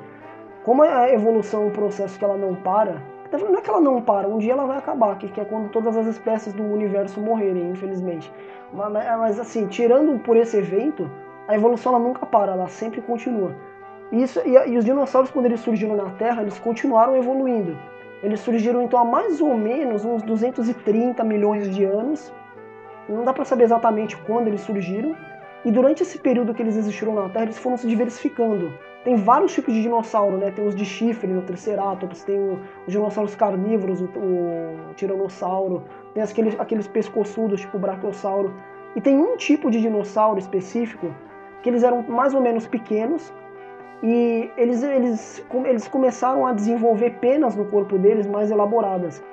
como 0.64 0.82
a 0.82 1.10
evolução 1.12 1.64
é 1.64 1.66
um 1.68 1.72
processo 1.72 2.18
que 2.18 2.26
ela 2.26 2.38
não 2.38 2.56
para, 2.56 3.02
não 3.40 3.58
é 3.58 3.62
que 3.62 3.70
ela 3.70 3.80
não 3.80 4.02
para, 4.02 4.28
um 4.28 4.38
dia 4.38 4.54
ela 4.54 4.66
vai 4.66 4.78
acabar, 4.78 5.18
que, 5.18 5.28
que 5.28 5.40
é 5.40 5.46
quando 5.46 5.70
todas 5.70 5.96
as 5.96 6.08
espécies 6.08 6.54
do 6.54 6.64
universo 6.64 7.20
morrerem, 7.20 7.70
infelizmente. 7.70 8.32
Mas, 8.74 8.92
mas 8.92 9.40
assim, 9.40 9.68
tirando 9.68 10.20
por 10.20 10.36
esse 10.36 10.58
evento, 10.58 11.10
a 11.48 11.56
evolução 11.56 11.94
ela 11.94 12.04
nunca 12.04 12.26
para, 12.26 12.52
ela 12.52 12.68
sempre 12.68 13.02
continua. 13.02 13.56
Isso, 14.12 14.42
e, 14.46 14.72
e 14.72 14.78
os 14.78 14.84
dinossauros, 14.84 15.32
quando 15.32 15.46
eles 15.46 15.62
surgiram 15.62 15.96
na 15.96 16.10
Terra, 16.12 16.42
eles 16.42 16.60
continuaram 16.60 17.16
evoluindo. 17.16 17.78
Eles 18.22 18.40
surgiram 18.42 18.82
então 18.82 19.00
há 19.00 19.06
mais 19.06 19.42
ou 19.42 19.58
menos 19.58 20.04
uns 20.06 20.22
230 20.22 21.24
milhões 21.24 21.74
de 21.74 21.86
anos, 21.86 22.32
não 23.10 23.24
dá 23.24 23.34
para 23.34 23.46
saber 23.46 23.64
exatamente 23.64 24.16
quando 24.18 24.48
eles 24.48 24.62
surgiram. 24.62 25.16
E 25.64 25.72
durante 25.72 26.02
esse 26.02 26.18
período 26.18 26.54
que 26.54 26.62
eles 26.62 26.76
existiram 26.76 27.14
na 27.14 27.30
Terra, 27.30 27.46
eles 27.46 27.58
foram 27.58 27.78
se 27.78 27.88
diversificando. 27.88 28.74
Tem 29.04 29.16
vários 29.16 29.54
tipos 29.54 29.74
de 29.74 29.82
dinossauro, 29.82 30.38
né? 30.38 30.52
Tem 30.52 30.66
os 30.66 30.76
de 30.76 30.86
chifre, 30.86 31.32
o 31.34 31.42
Triceratops, 31.42 32.24
tem 32.24 32.40
os 32.86 32.94
dinossauros 32.94 33.34
carnívoros, 33.34 34.00
o, 34.00 34.06
o 34.06 34.94
Tiranossauro, 34.96 35.84
tem 36.14 36.22
aqueles, 36.22 36.60
aqueles 36.60 36.88
pescoçudos, 36.88 37.62
tipo 37.62 37.78
o 37.78 37.80
Brachiosauro. 37.80 38.54
E 38.96 39.02
tem 39.02 39.18
um 39.18 39.38
tipo 39.38 39.72
de 39.72 39.82
dinossauro 39.82 40.38
específico 40.38 41.14
que 41.64 41.70
eles 41.70 41.84
eram 41.84 42.04
mais 42.04 42.34
ou 42.34 42.42
menos 42.42 42.68
pequenos 42.68 43.34
e 44.04 44.50
eles, 44.58 44.82
eles, 44.84 45.46
eles 45.66 45.88
começaram 45.88 46.46
a 46.46 46.54
desenvolver 46.54 47.12
penas 47.20 47.56
no 47.56 47.66
corpo 47.66 47.98
deles 47.98 48.26
mais 48.26 48.50
elaboradas. 48.50 49.24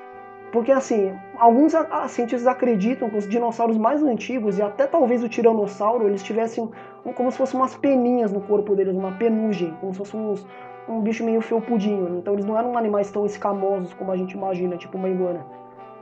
Porque 0.53 0.73
assim, 0.73 1.15
alguns 1.39 1.75
cientistas 2.09 2.47
acreditam 2.47 3.11
que 3.11 3.17
os 3.19 3.29
dinossauros 3.29 3.77
mais 3.77 4.03
antigos 4.03 4.59
e 4.59 4.63
até 4.63 4.87
talvez 4.87 5.23
o 5.23 5.29
tiranossauro, 5.29 6.07
eles 6.07 6.23
tivessem 6.23 6.71
como 7.15 7.31
se 7.31 7.37
fossem 7.37 7.61
umas 7.61 7.77
peninhas 7.77 8.33
no 8.33 8.41
corpo 8.41 8.75
deles, 8.75 8.97
uma 8.97 9.13
penugem, 9.13 9.75
como 9.81 9.93
se 9.93 9.99
fosse 9.99 10.17
uns, 10.17 10.47
um 10.89 11.01
bicho 11.01 11.23
meio 11.23 11.43
felpudinho. 11.43 12.19
Então 12.19 12.33
eles 12.33 12.47
não 12.47 12.59
eram 12.59 12.79
animais 12.79 13.11
tão 13.11 13.27
escamosos 13.27 13.93
como 13.93 14.11
a 14.11 14.17
gente 14.17 14.33
imagina, 14.33 14.77
tipo 14.77 14.97
uma 14.97 15.09
iguana. 15.09 15.45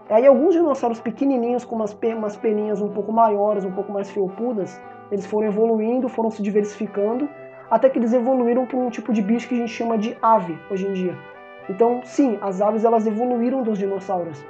Aí 0.08 0.24
alguns 0.24 0.54
dinossauros 0.54 1.00
pequenininhos 1.00 1.64
com 1.64 1.74
umas, 1.74 1.96
umas 2.16 2.36
peninhas 2.36 2.80
um 2.80 2.88
pouco 2.88 3.12
maiores, 3.12 3.64
um 3.64 3.72
pouco 3.72 3.92
mais 3.92 4.08
felpudas, 4.08 4.80
eles 5.10 5.26
foram 5.26 5.48
evoluindo, 5.48 6.08
foram 6.08 6.30
se 6.30 6.40
diversificando, 6.40 7.28
até 7.68 7.88
que 7.88 7.98
eles 7.98 8.12
evoluíram 8.12 8.64
para 8.64 8.78
um 8.78 8.90
tipo 8.90 9.12
de 9.12 9.20
bicho 9.20 9.48
que 9.48 9.56
a 9.56 9.58
gente 9.58 9.72
chama 9.72 9.98
de 9.98 10.16
ave 10.22 10.56
hoje 10.70 10.86
em 10.86 10.92
dia 10.92 11.35
então, 11.68 12.00
sim, 12.04 12.38
as 12.40 12.61
aves 12.61 12.85
elas 12.85 13.06
evoluíram 13.06 13.62
dos 13.62 13.78
dinossauros. 13.78 14.44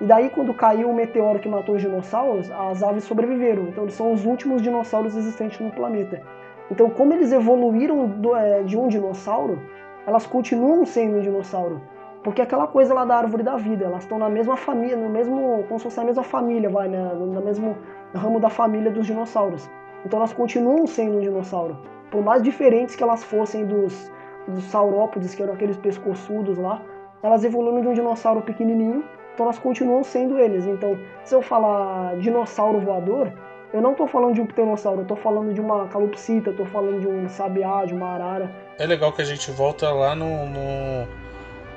E 0.00 0.04
daí, 0.04 0.30
quando 0.30 0.54
caiu 0.54 0.90
o 0.90 0.94
meteoro 0.94 1.38
que 1.38 1.48
matou 1.48 1.74
os 1.74 1.82
dinossauros, 1.82 2.50
as 2.50 2.82
aves 2.82 3.04
sobreviveram. 3.04 3.64
Então, 3.68 3.84
eles 3.84 3.94
são 3.94 4.12
os 4.12 4.24
últimos 4.24 4.62
dinossauros 4.62 5.16
existentes 5.16 5.58
no 5.58 5.72
planeta. 5.72 6.22
Então, 6.70 6.88
como 6.90 7.12
eles 7.14 7.32
evoluíram 7.32 8.06
do, 8.06 8.36
é, 8.36 8.62
de 8.62 8.76
um 8.76 8.86
dinossauro, 8.86 9.58
elas 10.06 10.26
continuam 10.26 10.84
sendo 10.84 11.16
um 11.16 11.20
dinossauro. 11.20 11.80
Porque 12.22 12.42
aquela 12.42 12.66
coisa 12.66 12.92
lá 12.92 13.04
da 13.04 13.16
árvore 13.16 13.42
da 13.42 13.56
vida, 13.56 13.86
elas 13.86 14.02
estão 14.02 14.18
na 14.18 14.28
mesma 14.28 14.56
família, 14.56 14.96
no 14.96 15.08
mesmo, 15.08 15.64
como 15.66 15.78
se 15.78 15.84
fosse 15.84 16.00
a 16.00 16.04
mesma 16.04 16.22
família, 16.22 16.68
vai, 16.68 16.88
né? 16.88 17.12
no 17.14 17.40
mesmo 17.40 17.76
ramo 18.14 18.38
da 18.38 18.50
família 18.50 18.90
dos 18.90 19.06
dinossauros. 19.06 19.68
Então 20.04 20.18
elas 20.18 20.32
continuam 20.32 20.86
sendo 20.86 21.16
um 21.16 21.20
dinossauro. 21.20 21.76
Por 22.10 22.22
mais 22.22 22.42
diferentes 22.42 22.96
que 22.96 23.02
elas 23.02 23.24
fossem 23.24 23.64
dos, 23.64 24.12
dos 24.48 24.64
saurópodes, 24.64 25.34
que 25.34 25.42
eram 25.42 25.54
aqueles 25.54 25.76
pescoçudos 25.76 26.56
lá, 26.58 26.82
elas 27.22 27.44
evoluíram 27.44 27.82
de 27.82 27.88
um 27.88 27.94
dinossauro 27.94 28.42
pequenininho, 28.42 29.04
então 29.34 29.46
elas 29.46 29.58
continuam 29.58 30.02
sendo 30.02 30.38
eles. 30.38 30.66
Então, 30.66 30.98
se 31.24 31.34
eu 31.34 31.42
falar 31.42 32.16
dinossauro 32.16 32.80
voador, 32.80 33.32
eu 33.72 33.82
não 33.82 33.92
estou 33.92 34.06
falando 34.06 34.34
de 34.34 34.40
um 34.40 34.46
pteronossauro, 34.46 35.00
eu 35.00 35.02
estou 35.02 35.16
falando 35.16 35.52
de 35.52 35.60
uma 35.60 35.86
calopsita, 35.88 36.50
estou 36.50 36.66
falando 36.66 37.00
de 37.00 37.06
um 37.06 37.28
sabiá, 37.28 37.84
de 37.84 37.94
uma 37.94 38.14
arara. 38.14 38.50
É 38.78 38.86
legal 38.86 39.12
que 39.12 39.20
a 39.20 39.24
gente 39.24 39.50
volta 39.50 39.90
lá 39.92 40.14
no, 40.14 40.46
no, 40.46 41.08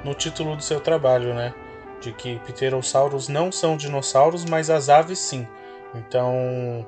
no 0.04 0.14
título 0.14 0.56
do 0.56 0.64
seu 0.64 0.80
trabalho, 0.80 1.34
né? 1.34 1.54
De 2.00 2.14
que 2.14 2.40
pterossauros 2.40 3.28
não 3.28 3.52
são 3.52 3.76
dinossauros, 3.76 4.46
mas 4.46 4.70
as 4.70 4.90
aves 4.90 5.20
sim. 5.20 5.46
Então, 5.94 6.86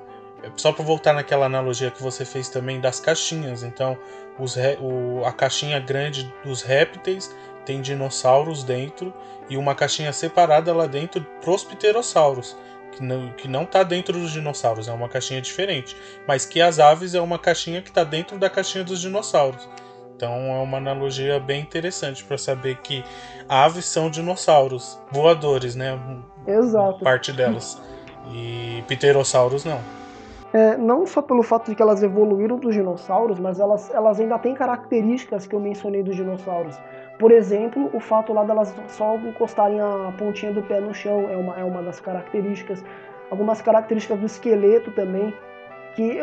só 0.55 0.71
para 0.71 0.83
voltar 0.83 1.13
naquela 1.13 1.45
analogia 1.45 1.91
que 1.91 2.01
você 2.01 2.25
fez 2.25 2.49
também 2.49 2.79
das 2.79 2.99
caixinhas. 2.99 3.63
Então, 3.63 3.97
os, 4.39 4.55
o, 4.79 5.23
a 5.25 5.31
caixinha 5.31 5.79
grande 5.79 6.31
dos 6.43 6.61
répteis 6.61 7.33
tem 7.65 7.81
dinossauros 7.81 8.63
dentro 8.63 9.13
e 9.49 9.57
uma 9.57 9.75
caixinha 9.75 10.11
separada 10.13 10.73
lá 10.73 10.85
dentro 10.85 11.25
pros 11.41 11.63
pterossauros, 11.63 12.57
que 12.91 13.03
não, 13.03 13.29
que 13.31 13.47
não 13.47 13.65
tá 13.65 13.83
dentro 13.83 14.19
dos 14.19 14.31
dinossauros, 14.31 14.87
é 14.87 14.91
uma 14.91 15.09
caixinha 15.09 15.41
diferente. 15.41 15.95
Mas 16.27 16.45
que 16.45 16.61
as 16.61 16.79
aves 16.79 17.13
é 17.13 17.21
uma 17.21 17.39
caixinha 17.39 17.81
que 17.81 17.89
está 17.89 18.03
dentro 18.03 18.37
da 18.37 18.49
caixinha 18.49 18.83
dos 18.83 19.01
dinossauros. 19.01 19.67
Então 20.15 20.31
é 20.31 20.61
uma 20.61 20.77
analogia 20.77 21.39
bem 21.39 21.61
interessante 21.61 22.23
para 22.23 22.37
saber 22.37 22.77
que 22.77 23.03
aves 23.49 23.85
são 23.85 24.09
dinossauros 24.09 24.97
voadores, 25.11 25.75
né? 25.75 25.99
Exato. 26.47 26.99
Parte 27.03 27.31
delas. 27.31 27.81
E 28.31 28.83
pterossauros 28.87 29.65
não. 29.65 29.81
É, 30.53 30.77
não 30.77 31.07
só 31.07 31.19
pelo 31.19 31.41
fato 31.41 31.71
de 31.71 31.75
que 31.75 31.81
elas 31.81 32.03
evoluíram 32.03 32.57
dos 32.57 32.75
dinossauros, 32.75 33.39
mas 33.39 33.59
elas, 33.59 33.91
elas 33.91 34.19
ainda 34.19 34.37
têm 34.37 34.53
características 34.53 35.47
que 35.47 35.55
eu 35.55 35.59
mencionei 35.59 36.03
dos 36.03 36.15
dinossauros. 36.15 36.79
Por 37.17 37.31
exemplo, 37.31 37.89
o 37.91 37.99
fato 37.99 38.31
lá 38.31 38.43
delas 38.43 38.73
só 38.87 39.15
encostarem 39.15 39.81
a 39.81 40.13
pontinha 40.15 40.53
do 40.53 40.61
pé 40.61 40.79
no 40.79 40.93
chão 40.93 41.27
é 41.27 41.35
uma, 41.35 41.59
é 41.59 41.63
uma 41.63 41.81
das 41.81 41.99
características. 41.99 42.83
Algumas 43.31 43.63
características 43.63 44.19
do 44.19 44.27
esqueleto 44.27 44.91
também, 44.91 45.33
que 45.95 46.19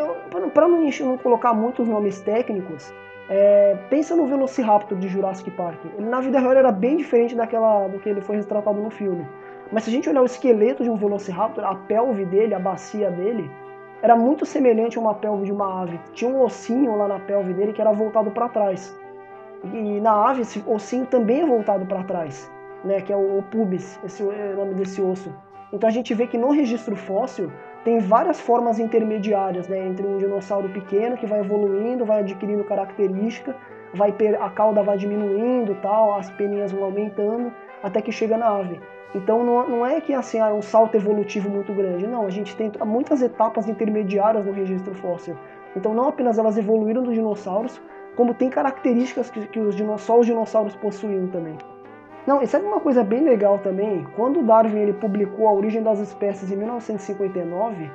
para 0.53 0.67
não, 0.67 0.79
não 0.81 1.17
colocar 1.17 1.53
muitos 1.53 1.85
nomes 1.85 2.21
técnicos, 2.21 2.93
é, 3.29 3.77
pensa 3.89 4.15
no 4.15 4.27
Velociraptor 4.27 4.97
de 4.97 5.09
Jurassic 5.09 5.51
Park. 5.51 5.79
Ele 5.97 6.07
na 6.07 6.21
vida 6.21 6.39
real 6.39 6.53
era 6.53 6.71
bem 6.71 6.95
diferente 6.95 7.35
daquela 7.35 7.87
do 7.89 7.99
que 7.99 8.07
ele 8.07 8.21
foi 8.21 8.37
retratado 8.37 8.79
no 8.79 8.89
filme. 8.89 9.27
Mas 9.71 9.83
se 9.83 9.89
a 9.89 9.93
gente 9.93 10.09
olhar 10.09 10.21
o 10.21 10.25
esqueleto 10.25 10.83
de 10.83 10.89
um 10.89 10.95
Velociraptor, 10.95 11.65
a 11.65 11.75
pelve 11.75 12.25
dele, 12.25 12.53
a 12.53 12.59
bacia 12.59 13.09
dele, 13.09 13.49
era 14.01 14.15
muito 14.15 14.45
semelhante 14.45 14.97
a 14.97 15.01
uma 15.01 15.13
pelve 15.13 15.45
de 15.45 15.51
uma 15.51 15.81
ave. 15.81 15.99
Tinha 16.13 16.29
um 16.29 16.41
ossinho 16.41 16.95
lá 16.97 17.07
na 17.07 17.19
pelve 17.19 17.53
dele 17.53 17.73
que 17.73 17.81
era 17.81 17.91
voltado 17.91 18.31
para 18.31 18.49
trás. 18.49 18.97
E 19.63 19.99
na 20.01 20.29
ave 20.29 20.41
esse 20.41 20.63
ossinho 20.67 21.05
também 21.05 21.41
é 21.41 21.45
voltado 21.45 21.85
para 21.85 22.03
trás, 22.03 22.51
né, 22.83 22.99
que 23.01 23.13
é 23.13 23.15
o 23.15 23.43
pubis, 23.51 23.99
esse 24.03 24.23
é 24.23 24.53
o 24.53 24.57
nome 24.57 24.73
desse 24.73 24.99
osso. 25.01 25.31
Então 25.71 25.87
a 25.87 25.91
gente 25.91 26.13
vê 26.15 26.25
que 26.25 26.37
no 26.37 26.49
registro 26.49 26.95
fóssil 26.95 27.51
tem 27.83 27.99
várias 27.99 28.39
formas 28.39 28.79
intermediárias, 28.79 29.67
né, 29.67 29.77
entre 29.87 30.05
um 30.05 30.17
dinossauro 30.17 30.67
pequeno 30.69 31.15
que 31.15 31.27
vai 31.27 31.39
evoluindo, 31.39 32.05
vai 32.05 32.21
adquirindo 32.21 32.63
característica, 32.63 33.55
vai 33.93 34.13
a 34.39 34.49
cauda 34.49 34.81
vai 34.81 34.97
diminuindo, 34.97 35.75
tal, 35.81 36.15
as 36.15 36.29
peninhas 36.31 36.71
vão 36.71 36.83
aumentando, 36.83 37.51
até 37.83 38.01
que 38.01 38.11
chega 38.11 38.37
na 38.37 38.47
ave. 38.47 38.79
Então 39.13 39.43
não, 39.43 39.67
não 39.67 39.85
é 39.85 39.99
que 39.99 40.13
assim, 40.13 40.39
é 40.39 40.53
um 40.53 40.61
salto 40.61 40.95
evolutivo 40.95 41.49
muito 41.49 41.73
grande, 41.73 42.07
não, 42.07 42.25
a 42.25 42.29
gente 42.29 42.55
tem 42.55 42.71
muitas 42.85 43.21
etapas 43.21 43.67
intermediárias 43.67 44.45
no 44.45 44.51
registro 44.51 44.93
fóssil. 44.95 45.35
Então 45.75 45.93
não 45.93 46.07
apenas 46.07 46.37
elas 46.37 46.57
evoluíram 46.57 47.03
dos 47.03 47.13
dinossauros, 47.13 47.81
como 48.15 48.33
tem 48.33 48.49
características 48.49 49.29
que, 49.29 49.47
que 49.47 49.59
os 49.59 49.75
só 50.01 50.19
os 50.19 50.25
dinossauros 50.25 50.75
possuíam 50.75 51.27
também. 51.27 51.57
Não, 52.25 52.41
e 52.41 52.47
sabe 52.47 52.65
uma 52.65 52.79
coisa 52.79 53.03
bem 53.03 53.23
legal 53.23 53.57
também? 53.59 54.05
Quando 54.15 54.43
Darwin 54.43 54.77
ele 54.77 54.93
publicou 54.93 55.47
A 55.47 55.53
Origem 55.53 55.81
das 55.81 55.99
Espécies 55.99 56.51
em 56.51 56.55
1959, 56.55 57.89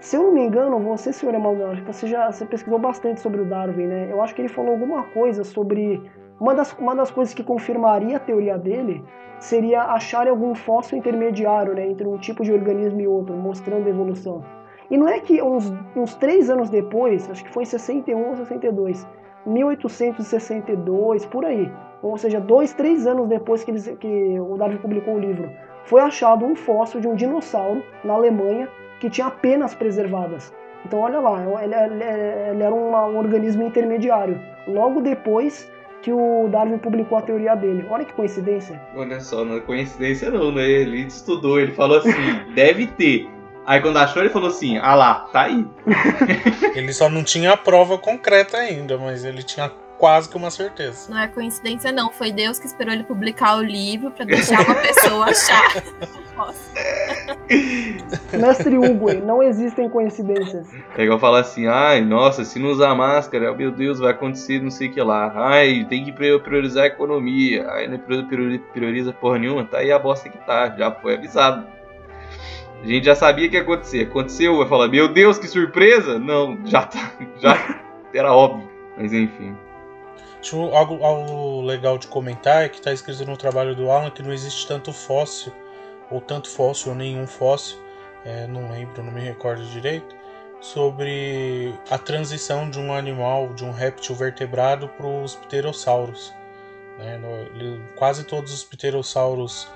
se 0.00 0.16
eu 0.16 0.22
não 0.22 0.32
me 0.32 0.40
engano, 0.40 0.78
você, 0.80 1.12
senhor 1.12 1.34
Emanuel, 1.34 1.76
você 1.84 2.06
já 2.06 2.32
você 2.32 2.46
pesquisou 2.46 2.78
bastante 2.78 3.20
sobre 3.20 3.42
o 3.42 3.44
Darwin, 3.44 3.86
né? 3.86 4.08
Eu 4.10 4.22
acho 4.22 4.34
que 4.34 4.40
ele 4.40 4.48
falou 4.48 4.72
alguma 4.72 5.02
coisa 5.04 5.44
sobre. 5.44 6.00
Uma 6.40 6.54
das, 6.54 6.72
uma 6.78 6.94
das 6.94 7.10
coisas 7.10 7.34
que 7.34 7.44
confirmaria 7.44 8.16
a 8.16 8.20
teoria 8.20 8.56
dele 8.56 9.04
seria 9.38 9.82
achar 9.82 10.26
algum 10.26 10.54
fóssil 10.54 10.96
intermediário 10.96 11.74
né, 11.74 11.86
entre 11.86 12.08
um 12.08 12.16
tipo 12.16 12.42
de 12.42 12.50
organismo 12.50 12.98
e 12.98 13.06
outro, 13.06 13.36
mostrando 13.36 13.86
a 13.86 13.90
evolução. 13.90 14.42
E 14.90 14.96
não 14.96 15.06
é 15.06 15.20
que 15.20 15.42
uns, 15.42 15.70
uns 15.94 16.14
três 16.14 16.48
anos 16.48 16.70
depois, 16.70 17.28
acho 17.28 17.44
que 17.44 17.52
foi 17.52 17.64
em 17.64 17.66
61 17.66 18.28
ou 18.28 18.36
62, 18.36 19.06
1862, 19.44 21.26
por 21.26 21.44
aí, 21.44 21.70
ou 22.02 22.16
seja, 22.16 22.40
dois, 22.40 22.72
três 22.72 23.06
anos 23.06 23.28
depois 23.28 23.62
que, 23.62 23.70
eles, 23.70 23.86
que 23.98 24.40
o 24.40 24.56
Darwin 24.56 24.78
publicou 24.78 25.14
o 25.14 25.18
livro, 25.18 25.50
foi 25.84 26.00
achado 26.00 26.44
um 26.46 26.54
fóssil 26.54 27.00
de 27.00 27.08
um 27.08 27.14
dinossauro 27.14 27.82
na 28.02 28.14
Alemanha 28.14 28.66
que 29.00 29.10
tinha 29.10 29.30
penas 29.30 29.74
preservadas. 29.74 30.52
Então 30.84 31.00
olha 31.00 31.18
lá, 31.18 31.42
ele, 31.62 31.74
ele, 31.74 32.04
ele 32.50 32.62
era 32.62 32.74
um, 32.74 32.90
um 32.90 33.18
organismo 33.18 33.64
intermediário. 33.64 34.40
Logo 34.66 35.00
depois 35.00 35.68
que 36.02 36.12
o 36.12 36.48
Darwin 36.48 36.78
publicou 36.78 37.18
a 37.18 37.22
teoria 37.22 37.54
dele. 37.54 37.84
Olha 37.90 38.04
que 38.04 38.12
coincidência. 38.12 38.80
Olha 38.94 39.20
só, 39.20 39.44
não 39.44 39.56
é 39.56 39.60
coincidência 39.60 40.30
não, 40.30 40.52
né? 40.52 40.62
Ele 40.62 41.02
estudou, 41.02 41.60
ele 41.60 41.72
falou 41.72 41.98
assim, 41.98 42.10
deve 42.54 42.86
ter. 42.86 43.28
Aí 43.66 43.80
quando 43.80 43.98
achou, 43.98 44.22
ele 44.22 44.30
falou 44.30 44.48
assim, 44.48 44.78
ah 44.78 44.94
lá, 44.94 45.14
tá 45.32 45.42
aí. 45.42 45.66
ele 46.74 46.92
só 46.92 47.08
não 47.08 47.22
tinha 47.22 47.52
a 47.52 47.56
prova 47.56 47.98
concreta 47.98 48.56
ainda, 48.56 48.96
mas 48.96 49.24
ele 49.24 49.42
tinha 49.42 49.70
quase 49.98 50.28
que 50.30 50.36
uma 50.36 50.50
certeza. 50.50 51.10
Não 51.10 51.18
é 51.18 51.28
coincidência, 51.28 51.92
não. 51.92 52.10
Foi 52.10 52.32
Deus 52.32 52.58
que 52.58 52.66
esperou 52.66 52.94
ele 52.94 53.04
publicar 53.04 53.56
o 53.58 53.62
livro 53.62 54.10
para 54.10 54.24
deixar 54.24 54.62
uma 54.62 54.74
pessoa 54.76 55.26
achar. 55.26 55.84
Mestre 58.32 58.76
Hugo, 58.76 59.12
não 59.14 59.42
existem 59.42 59.88
coincidências. 59.88 60.68
É 60.96 61.04
igual 61.04 61.18
falar 61.18 61.40
assim, 61.40 61.66
ai, 61.66 62.00
nossa, 62.00 62.44
se 62.44 62.58
não 62.58 62.70
usar 62.70 62.94
máscara, 62.94 63.52
meu 63.54 63.70
Deus, 63.70 63.98
vai 63.98 64.10
acontecer 64.10 64.62
não 64.62 64.70
sei 64.70 64.88
o 64.88 64.92
que 64.92 65.02
lá. 65.02 65.32
Ai, 65.34 65.86
tem 65.88 66.04
que 66.04 66.12
priorizar 66.12 66.84
a 66.84 66.86
economia. 66.86 67.66
Ai, 67.70 67.88
não 67.88 67.98
prioriza 67.98 69.12
porra 69.12 69.38
nenhuma, 69.38 69.64
tá 69.64 69.78
aí 69.78 69.90
a 69.90 69.98
bosta 69.98 70.28
que 70.28 70.38
tá, 70.38 70.74
já 70.76 70.90
foi 70.92 71.14
avisado. 71.14 71.66
A 72.82 72.86
gente 72.86 73.04
já 73.04 73.14
sabia 73.14 73.48
que 73.48 73.56
ia 73.56 73.62
acontecer. 73.62 74.02
Aconteceu, 74.02 74.56
vai 74.56 74.66
falar, 74.66 74.88
meu 74.88 75.08
Deus, 75.08 75.38
que 75.38 75.46
surpresa! 75.46 76.18
Não, 76.18 76.58
já 76.64 76.82
tá, 76.82 77.12
já 77.38 77.80
era 78.14 78.32
óbvio. 78.32 78.68
Mas 78.96 79.12
enfim. 79.12 79.56
Algo, 80.72 81.04
algo 81.04 81.60
legal 81.62 81.98
de 81.98 82.06
comentar 82.06 82.64
é 82.64 82.68
que 82.68 82.76
está 82.76 82.92
escrito 82.92 83.26
no 83.26 83.36
trabalho 83.36 83.74
do 83.76 83.90
Alan 83.90 84.10
que 84.10 84.22
não 84.22 84.32
existe 84.32 84.66
tanto 84.66 84.90
fóssil, 84.90 85.52
ou 86.10 86.20
tanto 86.20 86.48
fóssil, 86.48 86.92
ou 86.92 86.98
nenhum 86.98 87.26
fóssil, 87.26 87.78
é, 88.24 88.46
não 88.46 88.70
lembro, 88.70 89.02
não 89.02 89.12
me 89.12 89.20
recordo 89.20 89.64
direito, 89.66 90.14
sobre 90.60 91.74
a 91.90 91.96
transição 91.96 92.68
de 92.68 92.78
um 92.78 92.92
animal, 92.92 93.48
de 93.54 93.64
um 93.64 93.70
réptil 93.70 94.14
vertebrado 94.14 94.88
para 94.88 95.06
os 95.06 95.34
pterossauros. 95.34 96.32
Né? 96.98 97.18
Quase 97.96 98.24
todos 98.24 98.52
os 98.52 98.64
pterossauros, 98.64 99.66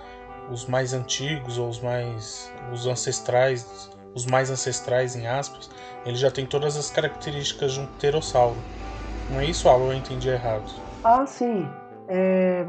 os 0.51 0.67
mais 0.67 0.93
antigos 0.93 1.57
ou 1.57 1.69
os 1.69 1.81
mais 1.81 2.53
os 2.71 2.87
ancestrais, 2.87 3.91
os 4.15 4.27
mais 4.27 4.51
ancestrais 4.51 5.17
em 5.17 5.27
aspas, 5.27 5.71
ele 6.05 6.17
já 6.17 6.31
tem 6.31 6.45
todas 6.45 6.77
as 6.77 6.91
características 6.91 7.73
de 7.73 7.81
um 7.81 7.87
pterossauro. 7.87 8.63
Não 9.31 9.41
é 9.41 9.47
isso, 9.47 9.69
Alan? 9.69 9.87
Eu 9.87 9.95
entendi 9.95 10.29
errado. 10.29 10.71
Ah, 11.03 11.25
sim. 11.27 11.67
É, 12.07 12.67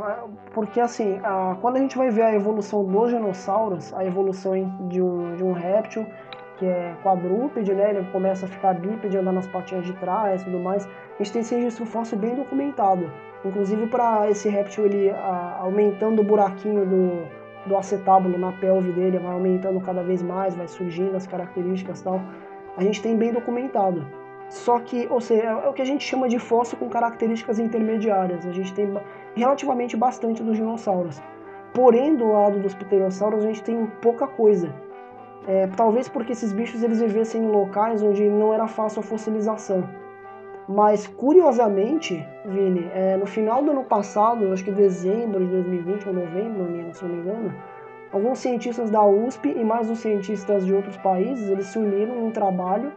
porque 0.54 0.80
assim, 0.80 1.20
a, 1.24 1.58
quando 1.60 1.76
a 1.76 1.80
gente 1.80 1.98
vai 1.98 2.10
ver 2.10 2.22
a 2.22 2.34
evolução 2.34 2.86
dos 2.86 3.10
dinossauros, 3.10 3.94
a 3.94 4.06
evolução 4.06 4.54
de 4.88 5.02
um, 5.02 5.36
de 5.36 5.44
um 5.44 5.52
réptil 5.52 6.06
que 6.58 6.66
é 6.66 6.96
quadrúpede, 7.04 7.74
né? 7.74 7.90
Ele 7.90 8.08
começa 8.12 8.46
a 8.46 8.50
ficar 8.50 8.74
bípede, 8.76 9.18
andar 9.18 9.34
nas 9.34 9.48
patinhas 9.48 9.86
de 9.86 9.94
trás 9.94 10.42
e 10.42 10.46
tudo 10.46 10.60
mais. 10.60 10.86
A 10.86 11.18
gente 11.24 11.34
tem 11.34 11.42
esse 11.42 11.56
registro 11.56 11.86
fóssil 11.86 12.18
bem 12.18 12.36
documentado. 12.36 13.12
Inclusive 13.44 13.88
para 13.88 14.30
esse 14.30 14.48
réptil 14.50 14.86
ele 14.86 15.10
a, 15.10 15.58
aumentando 15.60 16.22
o 16.22 16.26
buraquinho 16.26 16.86
do, 16.86 17.28
do 17.68 17.78
acetábulo 17.78 18.38
na 18.38 18.54
pelve 18.54 18.92
dele, 18.94 19.20
vai 19.20 19.34
aumentando 19.34 19.82
cada 19.82 20.02
vez 20.02 20.24
mais, 20.24 20.56
vai 20.56 20.68
surgindo 20.68 21.16
as 21.16 21.28
características 21.28 22.00
e 22.00 22.04
tal. 22.06 22.22
A 22.78 22.84
gente 22.84 23.02
tem 23.02 23.18
bem 23.18 23.34
documentado. 23.34 24.06
Só 24.56 24.80
que, 24.80 25.06
ou 25.10 25.20
seja, 25.20 25.44
é 25.44 25.68
o 25.68 25.74
que 25.74 25.82
a 25.82 25.86
gente 25.86 26.06
chama 26.06 26.30
de 26.30 26.40
fóssil 26.40 26.78
com 26.78 26.88
características 26.88 27.60
intermediárias. 27.60 28.46
A 28.46 28.54
gente 28.54 28.74
tem 28.74 28.90
relativamente 29.36 29.98
bastante 29.98 30.42
dos 30.42 30.56
dinossauros. 30.56 31.22
Porém, 31.74 32.16
do 32.16 32.32
lado 32.32 32.58
dos 32.60 32.74
pterossauros, 32.74 33.44
a 33.44 33.48
gente 33.48 33.62
tem 33.62 33.86
pouca 34.02 34.26
coisa. 34.26 34.74
É, 35.46 35.68
talvez 35.76 36.08
porque 36.08 36.32
esses 36.32 36.54
bichos 36.54 36.82
eles 36.82 37.02
vivessem 37.02 37.44
em 37.44 37.48
locais 37.48 38.02
onde 38.02 38.30
não 38.30 38.54
era 38.54 38.66
fácil 38.66 39.02
a 39.02 39.04
fossilização. 39.04 39.84
Mas, 40.70 41.06
curiosamente, 41.06 42.26
Vini, 42.46 42.90
é, 42.94 43.18
no 43.18 43.26
final 43.26 43.62
do 43.62 43.72
ano 43.72 43.84
passado, 43.84 44.54
acho 44.54 44.64
que 44.64 44.72
dezembro 44.72 45.46
de 45.46 45.52
2020 45.52 46.08
ou 46.08 46.14
novembro, 46.14 46.94
se 46.94 47.04
não 47.04 47.12
me 47.12 47.22
engano, 47.22 47.54
alguns 48.10 48.40
cientistas 48.40 48.90
da 48.90 49.06
USP 49.06 49.50
e 49.50 49.66
mais 49.66 49.92
os 49.92 50.00
cientistas 50.00 50.66
de 50.66 50.74
outros 50.74 50.96
países, 50.96 51.50
eles 51.50 51.68
se 51.68 51.78
uniram 51.78 52.16
num 52.16 52.32
trabalho 52.32 52.94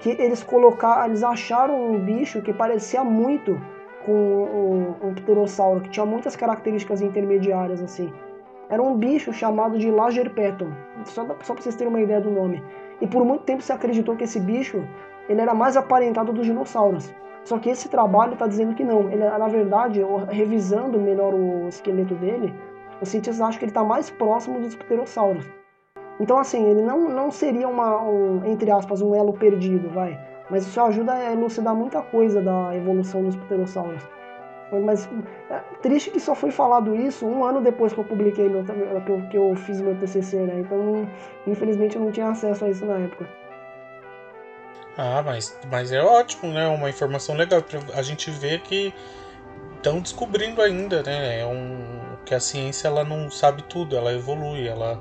que 0.00 0.10
eles 0.10 0.42
colocaram, 0.42 1.06
eles 1.06 1.22
acharam 1.22 1.92
um 1.92 1.98
bicho 1.98 2.42
que 2.42 2.52
parecia 2.52 3.02
muito 3.04 3.60
com 4.04 4.12
um, 4.12 5.08
um 5.08 5.14
pterossauro, 5.14 5.80
que 5.80 5.90
tinha 5.90 6.04
muitas 6.04 6.36
características 6.36 7.00
intermediárias 7.00 7.82
assim. 7.82 8.12
Era 8.68 8.82
um 8.82 8.96
bicho 8.96 9.32
chamado 9.32 9.78
de 9.78 9.90
Lagerpeton, 9.90 10.70
só, 11.04 11.26
só 11.42 11.54
para 11.54 11.62
vocês 11.62 11.76
terem 11.76 11.92
uma 11.92 12.00
ideia 12.00 12.20
do 12.20 12.30
nome. 12.30 12.62
E 13.00 13.06
por 13.06 13.24
muito 13.24 13.44
tempo 13.44 13.62
se 13.62 13.72
acreditou 13.72 14.16
que 14.16 14.24
esse 14.24 14.40
bicho 14.40 14.82
ele 15.28 15.40
era 15.40 15.54
mais 15.54 15.76
aparentado 15.76 16.32
dos 16.32 16.46
dinossauros. 16.46 17.12
Só 17.44 17.58
que 17.58 17.68
esse 17.68 17.88
trabalho 17.88 18.32
está 18.34 18.46
dizendo 18.46 18.74
que 18.74 18.84
não. 18.84 19.10
Ele, 19.10 19.24
na 19.24 19.48
verdade, 19.48 20.00
revisando 20.30 20.98
melhor 20.98 21.34
o 21.34 21.68
esqueleto 21.68 22.14
dele, 22.14 22.54
os 23.00 23.08
cientistas 23.08 23.40
acham 23.40 23.58
que 23.58 23.64
ele 23.66 23.70
está 23.70 23.84
mais 23.84 24.10
próximo 24.10 24.60
dos 24.60 24.74
pterossauros. 24.74 25.46
Então, 26.20 26.38
assim, 26.38 26.64
ele 26.70 26.82
não, 26.82 27.08
não 27.08 27.30
seria 27.30 27.68
uma, 27.68 28.02
um, 28.02 28.44
entre 28.44 28.70
aspas, 28.70 29.02
um 29.02 29.14
elo 29.14 29.32
perdido, 29.32 29.88
vai. 29.90 30.18
Mas 30.48 30.66
isso 30.66 30.80
ajuda 30.80 31.12
a 31.12 31.32
elucidar 31.32 31.74
muita 31.74 32.02
coisa 32.02 32.40
da 32.40 32.74
evolução 32.76 33.24
dos 33.24 33.34
pterossauros. 33.36 34.02
Mas 34.82 35.08
é, 35.50 35.60
triste 35.82 36.10
que 36.10 36.18
só 36.18 36.34
foi 36.34 36.50
falado 36.50 36.96
isso 36.96 37.26
um 37.26 37.44
ano 37.44 37.60
depois 37.60 37.92
que 37.92 38.00
eu 38.00 38.04
publiquei 38.04 38.48
meu, 38.48 38.64
que, 39.30 39.36
eu, 39.36 39.54
fiz 39.54 39.80
meu 39.80 39.94
TCC, 39.96 40.38
né? 40.38 40.60
Então, 40.60 41.08
infelizmente, 41.46 41.96
eu 41.96 42.02
não 42.02 42.10
tinha 42.10 42.28
acesso 42.28 42.64
a 42.64 42.70
isso 42.70 42.84
na 42.84 42.98
época. 42.98 43.28
Ah, 44.96 45.22
mas, 45.24 45.58
mas 45.70 45.92
é 45.92 46.02
ótimo, 46.02 46.52
né? 46.52 46.66
Uma 46.68 46.88
informação 46.88 47.36
legal. 47.36 47.62
A 47.94 48.02
gente 48.02 48.30
vê 48.30 48.58
que 48.58 48.92
estão 49.76 50.00
descobrindo 50.00 50.62
ainda, 50.62 51.02
né? 51.02 51.40
É 51.40 51.46
um 51.46 52.16
que 52.24 52.34
a 52.34 52.40
ciência 52.40 52.88
ela 52.88 53.04
não 53.04 53.30
sabe 53.30 53.62
tudo, 53.64 53.96
ela 53.96 54.12
evolui, 54.12 54.66
ela 54.66 54.98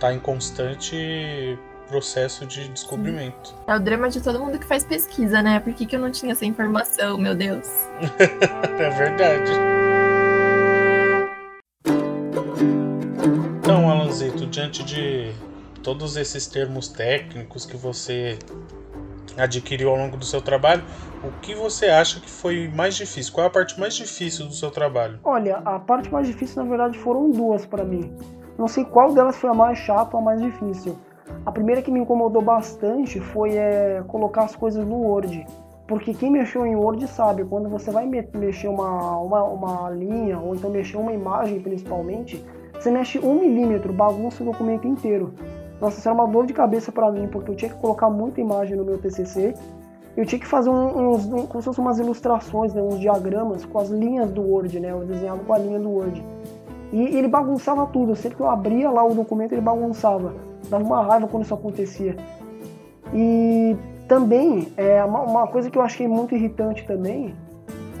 está 0.00 0.14
em 0.14 0.18
constante 0.18 1.58
processo 1.86 2.46
de 2.46 2.68
descobrimento. 2.68 3.54
É 3.66 3.76
o 3.76 3.78
drama 3.78 4.08
de 4.08 4.22
todo 4.22 4.40
mundo 4.40 4.58
que 4.58 4.64
faz 4.64 4.82
pesquisa, 4.82 5.42
né? 5.42 5.60
Por 5.60 5.74
que, 5.74 5.84
que 5.84 5.94
eu 5.94 6.00
não 6.00 6.10
tinha 6.10 6.32
essa 6.32 6.46
informação, 6.46 7.18
meu 7.18 7.34
Deus? 7.34 7.68
é 8.18 8.90
verdade. 8.90 9.50
Então, 13.58 13.90
Alanzito, 13.90 14.46
diante 14.46 14.82
de 14.82 15.32
todos 15.82 16.16
esses 16.16 16.46
termos 16.46 16.88
técnicos 16.88 17.66
que 17.66 17.76
você 17.76 18.38
adquiriu 19.36 19.90
ao 19.90 19.96
longo 19.96 20.16
do 20.16 20.24
seu 20.24 20.40
trabalho, 20.40 20.82
o 21.22 21.30
que 21.42 21.54
você 21.54 21.86
acha 21.86 22.20
que 22.20 22.30
foi 22.30 22.68
mais 22.68 22.94
difícil? 22.94 23.34
Qual 23.34 23.44
é 23.44 23.48
a 23.48 23.52
parte 23.52 23.78
mais 23.78 23.94
difícil 23.94 24.46
do 24.46 24.54
seu 24.54 24.70
trabalho? 24.70 25.18
Olha, 25.24 25.58
a 25.58 25.78
parte 25.78 26.10
mais 26.10 26.26
difícil 26.26 26.62
na 26.62 26.68
verdade 26.68 26.98
foram 26.98 27.30
duas 27.30 27.66
para 27.66 27.84
mim. 27.84 28.16
Não 28.60 28.68
sei 28.68 28.84
qual 28.84 29.14
delas 29.14 29.36
foi 29.36 29.48
a 29.48 29.54
mais 29.54 29.78
chata 29.78 30.14
ou 30.14 30.20
a 30.20 30.22
mais 30.22 30.38
difícil. 30.38 30.94
A 31.46 31.50
primeira 31.50 31.80
que 31.80 31.90
me 31.90 31.98
incomodou 31.98 32.42
bastante 32.42 33.18
foi 33.18 33.56
é, 33.56 34.04
colocar 34.06 34.42
as 34.42 34.54
coisas 34.54 34.86
no 34.86 34.96
Word. 34.96 35.46
Porque 35.88 36.12
quem 36.12 36.30
mexeu 36.30 36.66
em 36.66 36.76
Word 36.76 37.08
sabe, 37.08 37.42
quando 37.42 37.70
você 37.70 37.90
vai 37.90 38.04
mexer 38.06 38.68
uma, 38.68 39.16
uma, 39.16 39.44
uma 39.44 39.88
linha, 39.88 40.38
ou 40.38 40.54
então 40.54 40.68
mexer 40.68 40.98
uma 40.98 41.10
imagem 41.10 41.58
principalmente, 41.58 42.44
você 42.74 42.90
mexe 42.90 43.18
um 43.18 43.40
milímetro, 43.40 43.94
bagunça 43.94 44.42
o 44.42 44.46
documento 44.46 44.86
inteiro. 44.86 45.32
Nossa, 45.80 45.98
isso 45.98 46.06
era 46.06 46.14
uma 46.14 46.28
dor 46.28 46.44
de 46.44 46.52
cabeça 46.52 46.92
para 46.92 47.10
mim, 47.10 47.28
porque 47.28 47.50
eu 47.50 47.56
tinha 47.56 47.72
que 47.72 47.80
colocar 47.80 48.10
muita 48.10 48.42
imagem 48.42 48.76
no 48.76 48.84
meu 48.84 48.98
TCC. 48.98 49.54
Eu 50.14 50.26
tinha 50.26 50.38
que 50.38 50.46
fazer 50.46 50.68
uns, 50.68 51.24
um, 51.32 51.46
como 51.46 51.62
se 51.62 51.64
fossem 51.64 51.82
umas 51.82 51.98
ilustrações, 51.98 52.74
né, 52.74 52.82
uns 52.82 53.00
diagramas 53.00 53.64
com 53.64 53.78
as 53.78 53.88
linhas 53.88 54.30
do 54.30 54.42
Word, 54.42 54.78
né, 54.78 54.90
eu 54.90 55.00
desenhava 55.06 55.42
com 55.42 55.54
a 55.54 55.58
linha 55.58 55.78
do 55.78 55.88
Word. 55.88 56.22
E 56.92 57.16
ele 57.16 57.28
bagunçava 57.28 57.86
tudo, 57.86 58.16
sempre 58.16 58.36
que 58.36 58.42
eu 58.42 58.50
abria 58.50 58.90
lá 58.90 59.04
o 59.04 59.14
documento 59.14 59.52
ele 59.52 59.60
bagunçava. 59.60 60.34
Dava 60.68 60.84
uma 60.84 61.02
raiva 61.02 61.28
quando 61.28 61.44
isso 61.44 61.54
acontecia. 61.54 62.16
E 63.14 63.76
também, 64.08 64.72
é, 64.76 65.02
uma, 65.04 65.20
uma 65.22 65.46
coisa 65.46 65.70
que 65.70 65.78
eu 65.78 65.82
achei 65.82 66.08
muito 66.08 66.34
irritante 66.34 66.84
também, 66.84 67.34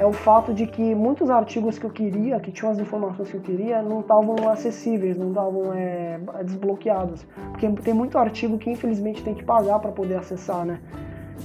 é 0.00 0.06
o 0.06 0.12
fato 0.12 0.54
de 0.54 0.66
que 0.66 0.94
muitos 0.94 1.28
artigos 1.28 1.78
que 1.78 1.84
eu 1.84 1.90
queria, 1.90 2.40
que 2.40 2.50
tinham 2.50 2.72
as 2.72 2.78
informações 2.78 3.30
que 3.30 3.36
eu 3.36 3.40
queria, 3.40 3.82
não 3.82 4.00
estavam 4.00 4.48
acessíveis, 4.48 5.16
não 5.16 5.28
estavam 5.28 5.74
é, 5.74 6.18
desbloqueados. 6.42 7.26
Porque 7.50 7.68
tem 7.82 7.92
muito 7.92 8.16
artigo 8.16 8.56
que 8.56 8.70
infelizmente 8.70 9.22
tem 9.22 9.34
que 9.34 9.44
pagar 9.44 9.78
para 9.78 9.92
poder 9.92 10.14
acessar, 10.14 10.64
né? 10.64 10.80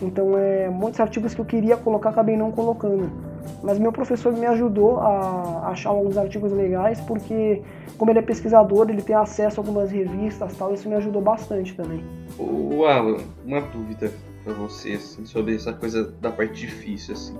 Então, 0.01 0.37
é, 0.37 0.69
muitos 0.69 0.99
artigos 1.01 1.33
que 1.33 1.41
eu 1.41 1.45
queria 1.45 1.75
colocar 1.75 2.11
acabei 2.11 2.37
não 2.37 2.49
colocando. 2.49 3.34
Mas 3.63 3.79
meu 3.79 3.91
professor 3.91 4.33
me 4.33 4.45
ajudou 4.45 4.99
a 4.99 5.69
achar 5.69 5.89
alguns 5.89 6.17
artigos 6.17 6.51
legais, 6.51 6.99
porque 7.01 7.61
como 7.97 8.11
ele 8.11 8.19
é 8.19 8.21
pesquisador, 8.21 8.89
ele 8.89 9.01
tem 9.01 9.15
acesso 9.15 9.59
a 9.59 9.63
algumas 9.63 9.91
revistas 9.91 10.55
tal, 10.57 10.73
isso 10.73 10.87
me 10.87 10.95
ajudou 10.95 11.21
bastante 11.21 11.73
também. 11.75 12.03
O 12.37 12.85
Alan, 12.85 13.17
uma 13.45 13.61
dúvida 13.61 14.11
para 14.43 14.53
você 14.53 14.93
assim, 14.93 15.25
sobre 15.25 15.55
essa 15.55 15.73
coisa 15.73 16.11
da 16.21 16.31
parte 16.31 16.53
difícil 16.59 17.13
assim. 17.13 17.37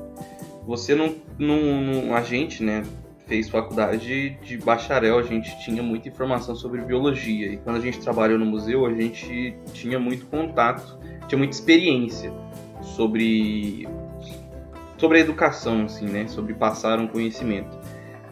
Você 0.65 0.95
não, 0.95 1.13
não, 1.37 1.81
não, 1.81 2.15
a 2.15 2.21
gente, 2.21 2.63
né, 2.63 2.83
fez 3.27 3.49
faculdade 3.49 4.37
de 4.41 4.57
bacharel, 4.57 5.19
a 5.19 5.23
gente 5.23 5.57
tinha 5.63 5.81
muita 5.83 6.09
informação 6.09 6.55
sobre 6.55 6.81
biologia 6.81 7.47
e 7.47 7.57
quando 7.57 7.77
a 7.77 7.79
gente 7.79 7.99
trabalhou 7.99 8.37
no 8.37 8.45
museu, 8.45 8.85
a 8.85 8.93
gente 8.93 9.55
tinha 9.73 9.99
muito 9.99 10.25
contato, 10.27 10.97
tinha 11.27 11.37
muita 11.37 11.53
experiência 11.53 12.31
sobre 12.81 13.87
sobre 15.05 15.19
a 15.19 15.21
educação, 15.21 15.83
assim, 15.83 16.07
né? 16.07 16.27
Sobre 16.27 16.55
passar 16.55 16.97
um 16.97 17.07
conhecimento. 17.07 17.77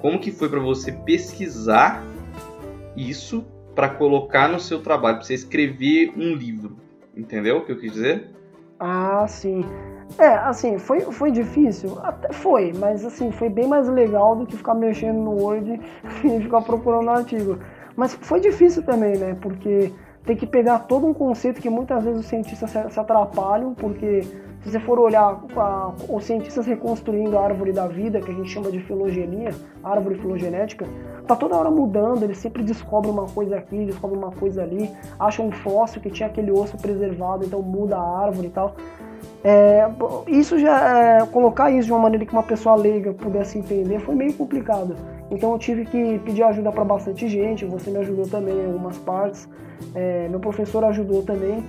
Como 0.01 0.19
que 0.19 0.31
foi 0.31 0.49
para 0.49 0.59
você 0.59 0.91
pesquisar 0.91 2.03
isso 2.97 3.45
para 3.75 3.89
colocar 3.89 4.49
no 4.49 4.59
seu 4.59 4.81
trabalho, 4.81 5.17
para 5.17 5.25
você 5.25 5.35
escrever 5.35 6.11
um 6.17 6.33
livro? 6.33 6.75
Entendeu 7.15 7.57
o 7.57 7.61
que 7.65 7.71
eu 7.71 7.79
quis 7.79 7.93
dizer? 7.93 8.31
Ah, 8.79 9.23
sim. 9.27 9.63
É, 10.17 10.29
assim, 10.29 10.79
foi, 10.79 11.01
foi 11.01 11.31
difícil? 11.31 11.95
Até 12.01 12.33
foi, 12.33 12.73
mas 12.73 13.05
assim, 13.05 13.31
foi 13.31 13.49
bem 13.49 13.67
mais 13.67 13.87
legal 13.87 14.35
do 14.35 14.47
que 14.47 14.57
ficar 14.57 14.73
mexendo 14.73 15.17
no 15.17 15.31
Word 15.31 15.79
e 16.25 16.41
ficar 16.41 16.61
procurando 16.61 17.11
artigo. 17.11 17.59
Mas 17.95 18.15
foi 18.15 18.39
difícil 18.39 18.81
também, 18.81 19.15
né? 19.15 19.37
Porque 19.39 19.93
tem 20.25 20.35
que 20.35 20.47
pegar 20.47 20.79
todo 20.79 21.05
um 21.05 21.13
conceito 21.13 21.61
que 21.61 21.69
muitas 21.69 22.03
vezes 22.03 22.21
os 22.21 22.25
cientistas 22.25 22.69
se 22.69 22.99
atrapalham, 22.99 23.73
porque 23.73 24.21
se 24.63 24.71
você 24.71 24.79
for 24.79 24.97
olhar 24.97 25.43
a, 25.57 25.93
os 26.09 26.23
cientistas 26.23 26.65
reconstruindo 26.65 27.37
a 27.37 27.43
árvore 27.43 27.73
da 27.73 27.85
vida, 27.85 28.21
que 28.21 28.31
a 28.31 28.33
gente 28.33 28.49
chama 28.49 28.71
de 28.71 28.79
filogenia, 28.79 29.51
árvore 29.83 30.15
filogenética, 30.15 30.87
tá 31.27 31.35
toda 31.35 31.57
hora 31.57 31.69
mudando, 31.69 32.23
eles 32.23 32.37
sempre 32.37 32.63
descobrem 32.63 33.11
uma 33.11 33.25
coisa 33.25 33.57
aqui, 33.57 33.85
descobrem 33.85 34.17
uma 34.17 34.31
coisa 34.31 34.63
ali, 34.63 34.89
acham 35.19 35.47
um 35.47 35.51
fóssil 35.51 36.01
que 36.01 36.09
tinha 36.09 36.29
aquele 36.29 36.51
osso 36.51 36.77
preservado, 36.77 37.43
então 37.45 37.61
muda 37.61 37.97
a 37.97 38.19
árvore 38.23 38.47
e 38.47 38.51
tal. 38.51 38.75
É, 39.43 39.89
isso 40.27 40.57
já 40.57 41.19
é, 41.19 41.25
colocar 41.25 41.69
isso 41.71 41.87
de 41.87 41.91
uma 41.91 42.01
maneira 42.01 42.25
que 42.25 42.31
uma 42.31 42.43
pessoa 42.43 42.75
leiga 42.75 43.13
pudesse 43.13 43.57
entender 43.57 43.99
foi 43.99 44.15
meio 44.15 44.33
complicado. 44.33 44.95
Então 45.29 45.51
eu 45.51 45.59
tive 45.59 45.85
que 45.85 46.19
pedir 46.19 46.43
ajuda 46.43 46.71
para 46.71 46.83
bastante 46.83 47.27
gente. 47.27 47.65
Você 47.65 47.89
me 47.89 47.97
ajudou 47.97 48.27
também 48.27 48.55
em 48.55 48.65
algumas 48.67 48.97
partes. 48.97 49.47
É, 49.93 50.27
meu 50.29 50.39
professor 50.39 50.83
ajudou 50.85 51.23
também. 51.23 51.63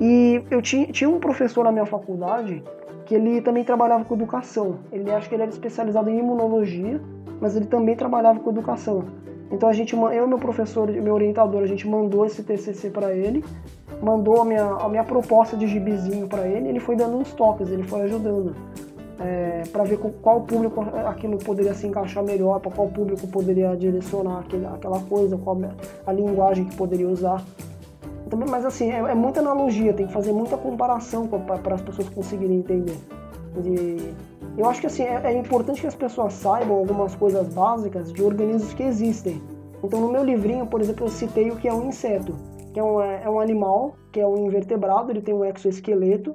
E 0.00 0.42
eu 0.50 0.60
tinha, 0.60 0.86
tinha 0.86 1.08
um 1.08 1.20
professor 1.20 1.64
na 1.64 1.72
minha 1.72 1.86
faculdade 1.86 2.62
que 3.04 3.14
ele 3.14 3.40
também 3.40 3.64
trabalhava 3.64 4.04
com 4.04 4.14
educação. 4.14 4.78
Ele 4.90 5.10
acho 5.10 5.28
que 5.28 5.34
ele 5.34 5.42
era 5.42 5.50
especializado 5.50 6.08
em 6.08 6.18
imunologia, 6.18 7.00
mas 7.40 7.54
ele 7.56 7.66
também 7.66 7.94
trabalhava 7.94 8.40
com 8.40 8.50
educação. 8.50 9.04
Então 9.52 9.68
a 9.68 9.72
gente, 9.72 9.94
eu 9.94 10.24
e 10.24 10.26
meu 10.26 10.38
professor, 10.38 10.90
meu 10.90 11.14
orientador, 11.14 11.62
a 11.62 11.66
gente 11.66 11.86
mandou 11.86 12.24
esse 12.24 12.42
TCC 12.42 12.88
para 12.88 13.12
ele, 13.12 13.44
mandou 14.02 14.40
a 14.40 14.44
minha, 14.44 14.64
a 14.64 14.88
minha 14.88 15.04
proposta 15.04 15.56
de 15.56 15.66
gibizinho 15.66 16.26
para 16.26 16.48
ele, 16.48 16.68
ele 16.68 16.80
foi 16.80 16.96
dando 16.96 17.18
uns 17.18 17.32
toques, 17.32 17.70
ele 17.70 17.82
foi 17.82 18.00
ajudando 18.02 18.54
é, 19.20 19.62
para 19.70 19.84
ver 19.84 19.98
com 19.98 20.10
qual 20.10 20.40
público 20.40 20.80
aquilo 21.06 21.36
poderia 21.36 21.74
se 21.74 21.86
encaixar 21.86 22.24
melhor, 22.24 22.60
para 22.60 22.70
qual 22.70 22.88
público 22.88 23.26
poderia 23.28 23.76
direcionar 23.76 24.40
aquele, 24.40 24.66
aquela 24.66 25.00
coisa, 25.00 25.36
qual 25.36 25.58
a 26.06 26.12
linguagem 26.12 26.64
que 26.64 26.74
poderia 26.74 27.08
usar. 27.08 27.44
Mas 28.48 28.64
assim, 28.64 28.90
é, 28.90 28.96
é 28.96 29.14
muita 29.14 29.40
analogia, 29.40 29.92
tem 29.92 30.06
que 30.06 30.12
fazer 30.12 30.32
muita 30.32 30.56
comparação 30.56 31.28
para 31.28 31.74
as 31.74 31.82
pessoas 31.82 32.08
conseguirem 32.08 32.56
entender. 32.56 32.96
E 33.62 34.14
eu 34.56 34.68
acho 34.68 34.80
que 34.80 34.86
assim, 34.86 35.02
é, 35.02 35.20
é, 35.24 35.38
importante 35.38 35.80
que 35.80 35.86
as 35.86 35.94
pessoas 35.94 36.34
saibam 36.34 36.76
algumas 36.76 37.14
coisas 37.14 37.48
básicas 37.48 38.12
de 38.12 38.22
organismos 38.22 38.74
que 38.74 38.82
existem. 38.82 39.40
Então 39.82 40.00
no 40.00 40.10
meu 40.10 40.22
livrinho, 40.22 40.66
por 40.66 40.80
exemplo, 40.80 41.06
eu 41.06 41.10
citei 41.10 41.50
o 41.50 41.56
que 41.56 41.68
é 41.68 41.72
um 41.72 41.88
inseto, 41.88 42.34
que 42.72 42.78
é 42.78 42.84
um, 42.84 43.00
é 43.00 43.28
um 43.28 43.40
animal, 43.40 43.96
que 44.12 44.20
é 44.20 44.26
um 44.26 44.46
invertebrado, 44.46 45.10
ele 45.10 45.22
tem 45.22 45.34
um 45.34 45.44
exoesqueleto 45.44 46.34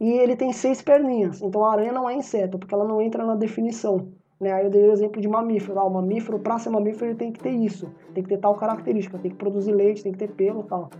e 0.00 0.12
ele 0.12 0.36
tem 0.36 0.52
seis 0.52 0.80
perninhas. 0.80 1.42
Então 1.42 1.64
a 1.64 1.72
aranha 1.72 1.92
não 1.92 2.08
é 2.08 2.14
inseto, 2.14 2.58
porque 2.58 2.72
ela 2.72 2.86
não 2.86 3.00
entra 3.00 3.24
na 3.24 3.34
definição. 3.34 4.08
Né? 4.40 4.52
Aí 4.52 4.64
eu 4.64 4.70
dei 4.70 4.88
o 4.88 4.92
exemplo 4.92 5.20
de 5.20 5.28
mamífero. 5.28 5.78
Ah, 5.78 5.84
o 5.84 5.90
mamífero, 5.90 6.38
para 6.38 6.58
ser 6.58 6.70
mamífero, 6.70 7.06
ele 7.06 7.18
tem 7.18 7.32
que 7.32 7.40
ter 7.40 7.50
isso. 7.50 7.90
Tem 8.14 8.22
que 8.22 8.28
ter 8.28 8.38
tal 8.38 8.54
característica, 8.54 9.18
tem 9.18 9.30
que 9.30 9.36
produzir 9.36 9.72
leite, 9.72 10.02
tem 10.02 10.12
que 10.12 10.18
ter 10.18 10.28
pelo 10.28 10.62
tal. 10.62 10.90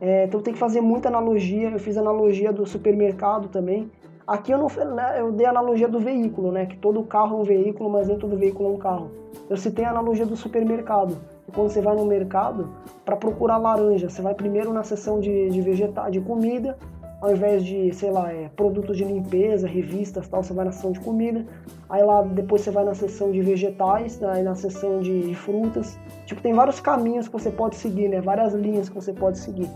É, 0.00 0.24
então 0.24 0.40
tem 0.40 0.54
que 0.54 0.58
fazer 0.58 0.80
muita 0.80 1.08
analogia. 1.08 1.70
Eu 1.70 1.78
fiz 1.78 1.96
analogia 1.96 2.52
do 2.52 2.66
supermercado 2.66 3.48
também. 3.48 3.90
Aqui 4.26 4.52
eu 4.52 4.58
não 4.58 4.68
né, 4.94 5.20
eu 5.20 5.30
dei 5.32 5.44
a 5.44 5.50
analogia 5.50 5.86
do 5.86 6.00
veículo, 6.00 6.50
né? 6.50 6.64
Que 6.64 6.76
todo 6.78 7.02
carro 7.04 7.36
é 7.36 7.40
um 7.40 7.42
veículo, 7.42 7.90
mas 7.90 8.08
nem 8.08 8.18
todo 8.18 8.36
veículo 8.36 8.70
é 8.70 8.72
um 8.72 8.78
carro. 8.78 9.10
Eu 9.50 9.56
citei 9.56 9.84
a 9.84 9.90
analogia 9.90 10.24
do 10.24 10.34
supermercado. 10.34 11.16
Quando 11.54 11.68
você 11.68 11.82
vai 11.82 11.94
no 11.94 12.06
mercado 12.06 12.70
para 13.04 13.16
procurar 13.16 13.58
laranja, 13.58 14.08
você 14.08 14.22
vai 14.22 14.34
primeiro 14.34 14.72
na 14.72 14.82
seção 14.82 15.20
de, 15.20 15.50
de 15.50 15.62
de 16.10 16.20
comida, 16.22 16.76
ao 17.20 17.32
invés 17.32 17.64
de, 17.64 17.92
sei 17.94 18.10
lá, 18.10 18.32
é, 18.32 18.48
produtos 18.56 18.96
de 18.96 19.04
limpeza, 19.04 19.68
revistas 19.68 20.26
tal, 20.26 20.42
você 20.42 20.52
vai 20.52 20.64
na 20.64 20.72
seção 20.72 20.92
de 20.92 21.00
comida. 21.00 21.44
Aí 21.88 22.02
lá 22.02 22.22
depois 22.22 22.62
você 22.62 22.70
vai 22.70 22.84
na 22.84 22.94
seção 22.94 23.30
de 23.30 23.40
vegetais, 23.42 24.22
aí 24.22 24.42
na 24.42 24.54
seção 24.54 25.00
de 25.00 25.34
frutas. 25.34 25.98
Tipo, 26.26 26.40
tem 26.40 26.54
vários 26.54 26.80
caminhos 26.80 27.28
que 27.28 27.32
você 27.32 27.50
pode 27.50 27.76
seguir, 27.76 28.08
né? 28.08 28.20
Várias 28.20 28.54
linhas 28.54 28.88
que 28.88 28.94
você 28.94 29.12
pode 29.12 29.38
seguir. 29.38 29.68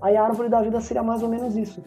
Aí 0.00 0.16
a 0.16 0.24
árvore 0.24 0.48
da 0.48 0.62
vida 0.62 0.80
seria 0.80 1.02
mais 1.02 1.22
ou 1.22 1.28
menos 1.28 1.56
isso. 1.56 1.82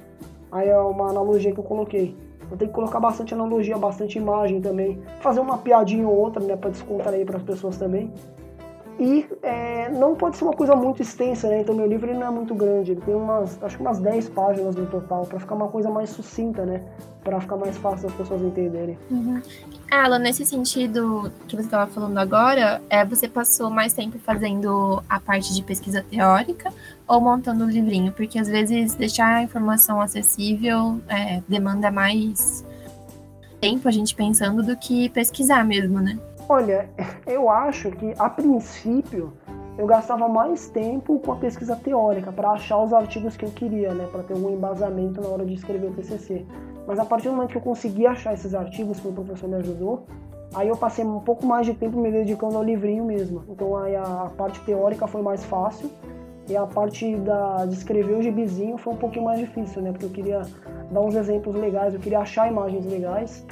Aí 0.51 0.67
é 0.67 0.77
uma 0.77 1.09
analogia 1.09 1.51
que 1.51 1.59
eu 1.59 1.63
coloquei. 1.63 2.15
Eu 2.49 2.57
tenho 2.57 2.69
que 2.69 2.75
colocar 2.75 2.99
bastante 2.99 3.33
analogia, 3.33 3.77
bastante 3.77 4.17
imagem 4.17 4.59
também. 4.59 4.99
Fazer 5.21 5.39
uma 5.39 5.57
piadinha 5.57 6.07
ou 6.07 6.15
outra, 6.15 6.43
né, 6.43 6.55
para 6.55 6.71
descontrair 6.71 7.25
para 7.25 7.37
as 7.37 7.43
pessoas 7.43 7.77
também. 7.77 8.11
E 8.99 9.25
é, 9.41 9.89
não 9.89 10.13
pode 10.13 10.35
ser 10.35 10.43
uma 10.43 10.53
coisa 10.53 10.75
muito 10.75 11.01
extensa, 11.01 11.47
né? 11.47 11.61
Então 11.61 11.73
meu 11.73 11.87
livro 11.87 12.13
não 12.13 12.27
é 12.27 12.29
muito 12.29 12.53
grande, 12.53 12.91
ele 12.91 13.01
tem 13.01 13.15
umas, 13.15 13.57
acho 13.63 13.77
que 13.77 13.81
umas 13.81 13.97
10 13.99 14.29
páginas 14.29 14.75
no 14.75 14.85
total, 14.87 15.25
para 15.25 15.39
ficar 15.39 15.55
uma 15.55 15.69
coisa 15.69 15.89
mais 15.89 16.09
sucinta, 16.09 16.65
né? 16.65 16.81
Para 17.23 17.39
ficar 17.39 17.55
mais 17.55 17.77
fácil 17.77 18.09
as 18.09 18.13
pessoas 18.13 18.41
entenderem. 18.41 18.97
Uhum. 19.09 19.41
Alan, 19.89 20.19
nesse 20.19 20.45
sentido 20.45 21.31
que 21.47 21.55
você 21.55 21.63
estava 21.63 21.89
falando 21.89 22.17
agora, 22.17 22.81
é, 22.89 23.05
você 23.05 23.29
passou 23.29 23.69
mais 23.69 23.93
tempo 23.93 24.19
fazendo 24.19 25.01
a 25.09 25.17
parte 25.17 25.53
de 25.53 25.63
pesquisa 25.63 26.03
teórica 26.03 26.69
ou 27.07 27.21
montando 27.21 27.63
o 27.63 27.69
livrinho? 27.69 28.11
Porque 28.11 28.37
às 28.37 28.49
vezes 28.49 28.95
deixar 28.95 29.35
a 29.35 29.43
informação 29.43 30.01
acessível 30.01 30.99
é, 31.07 31.41
demanda 31.47 31.89
mais 31.89 32.65
tempo 33.61 33.87
a 33.87 33.91
gente 33.91 34.13
pensando 34.13 34.61
do 34.61 34.75
que 34.75 35.09
pesquisar 35.09 35.63
mesmo, 35.63 35.99
né? 36.01 36.17
Olha, 36.51 36.89
eu 37.27 37.47
acho 37.47 37.91
que 37.91 38.11
a 38.17 38.27
princípio 38.27 39.31
eu 39.77 39.85
gastava 39.85 40.27
mais 40.27 40.67
tempo 40.67 41.19
com 41.19 41.31
a 41.31 41.35
pesquisa 41.35 41.75
teórica 41.75 42.31
para 42.31 42.49
achar 42.49 42.81
os 42.83 42.91
artigos 42.91 43.37
que 43.37 43.45
eu 43.45 43.51
queria, 43.51 43.93
né, 43.93 44.07
para 44.11 44.23
ter 44.23 44.33
algum 44.33 44.51
embasamento 44.51 45.21
na 45.21 45.27
hora 45.27 45.45
de 45.45 45.53
escrever 45.53 45.91
o 45.91 45.93
TCC. 45.93 46.45
Mas 46.87 46.97
a 46.97 47.05
partir 47.05 47.29
do 47.29 47.35
momento 47.35 47.51
que 47.51 47.57
eu 47.57 47.61
consegui 47.61 48.07
achar 48.07 48.33
esses 48.33 48.55
artigos 48.55 48.99
que 48.99 49.07
o 49.07 49.13
professor 49.13 49.47
me 49.47 49.57
ajudou, 49.57 50.07
aí 50.53 50.67
eu 50.67 50.75
passei 50.75 51.05
um 51.05 51.19
pouco 51.19 51.45
mais 51.45 51.67
de 51.67 51.75
tempo 51.75 51.97
me 51.97 52.11
dedicando 52.11 52.57
ao 52.57 52.63
livrinho 52.63 53.05
mesmo. 53.05 53.43
Então 53.47 53.77
aí 53.77 53.95
a 53.95 54.31
parte 54.35 54.59
teórica 54.61 55.05
foi 55.05 55.21
mais 55.21 55.45
fácil 55.45 55.89
e 56.49 56.57
a 56.57 56.65
parte 56.65 57.15
da, 57.17 57.63
de 57.67 57.75
escrever 57.75 58.17
o 58.17 58.23
gibizinho 58.23 58.75
foi 58.77 58.93
um 58.93 58.97
pouquinho 58.97 59.25
mais 59.25 59.39
difícil, 59.39 59.83
né, 59.83 59.91
porque 59.91 60.05
eu 60.05 60.09
queria 60.09 60.41
dar 60.91 61.01
uns 61.01 61.15
exemplos 61.15 61.55
legais, 61.55 61.93
eu 61.93 61.99
queria 61.99 62.19
achar 62.19 62.51
imagens 62.51 62.85
legais 62.87 63.45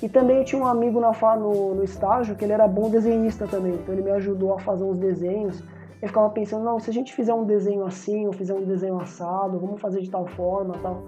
e 0.00 0.08
também 0.08 0.38
eu 0.38 0.44
tinha 0.44 0.62
um 0.62 0.66
amigo 0.66 1.00
na, 1.00 1.12
no, 1.36 1.74
no 1.74 1.84
estágio 1.84 2.36
que 2.36 2.44
ele 2.44 2.52
era 2.52 2.68
bom 2.68 2.88
desenhista 2.88 3.46
também, 3.46 3.74
então 3.74 3.92
ele 3.92 4.02
me 4.02 4.10
ajudou 4.12 4.54
a 4.54 4.58
fazer 4.58 4.84
uns 4.84 4.96
desenhos. 4.96 5.62
Eu 6.00 6.06
ficava 6.06 6.30
pensando, 6.30 6.64
não, 6.64 6.78
se 6.78 6.88
a 6.88 6.92
gente 6.92 7.12
fizer 7.12 7.34
um 7.34 7.44
desenho 7.44 7.84
assim, 7.84 8.26
ou 8.26 8.32
fizer 8.32 8.54
um 8.54 8.64
desenho 8.64 9.00
assado, 9.00 9.58
vamos 9.58 9.80
fazer 9.80 10.00
de 10.00 10.08
tal 10.08 10.26
forma 10.26 10.74
tal. 10.80 11.02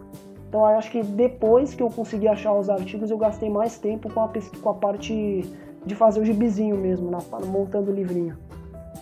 Então 0.48 0.60
eu 0.62 0.76
acho 0.76 0.90
que 0.90 1.00
depois 1.02 1.72
que 1.74 1.82
eu 1.82 1.88
consegui 1.88 2.26
achar 2.26 2.52
os 2.52 2.68
artigos, 2.68 3.08
eu 3.08 3.16
gastei 3.16 3.48
mais 3.48 3.78
tempo 3.78 4.12
com 4.12 4.20
a, 4.20 4.30
com 4.60 4.68
a 4.68 4.74
parte 4.74 5.48
de 5.86 5.94
fazer 5.94 6.20
o 6.20 6.24
gibizinho 6.24 6.76
mesmo, 6.76 7.08
na, 7.08 7.18
montando 7.46 7.92
o 7.92 7.94
livrinho. 7.94 8.36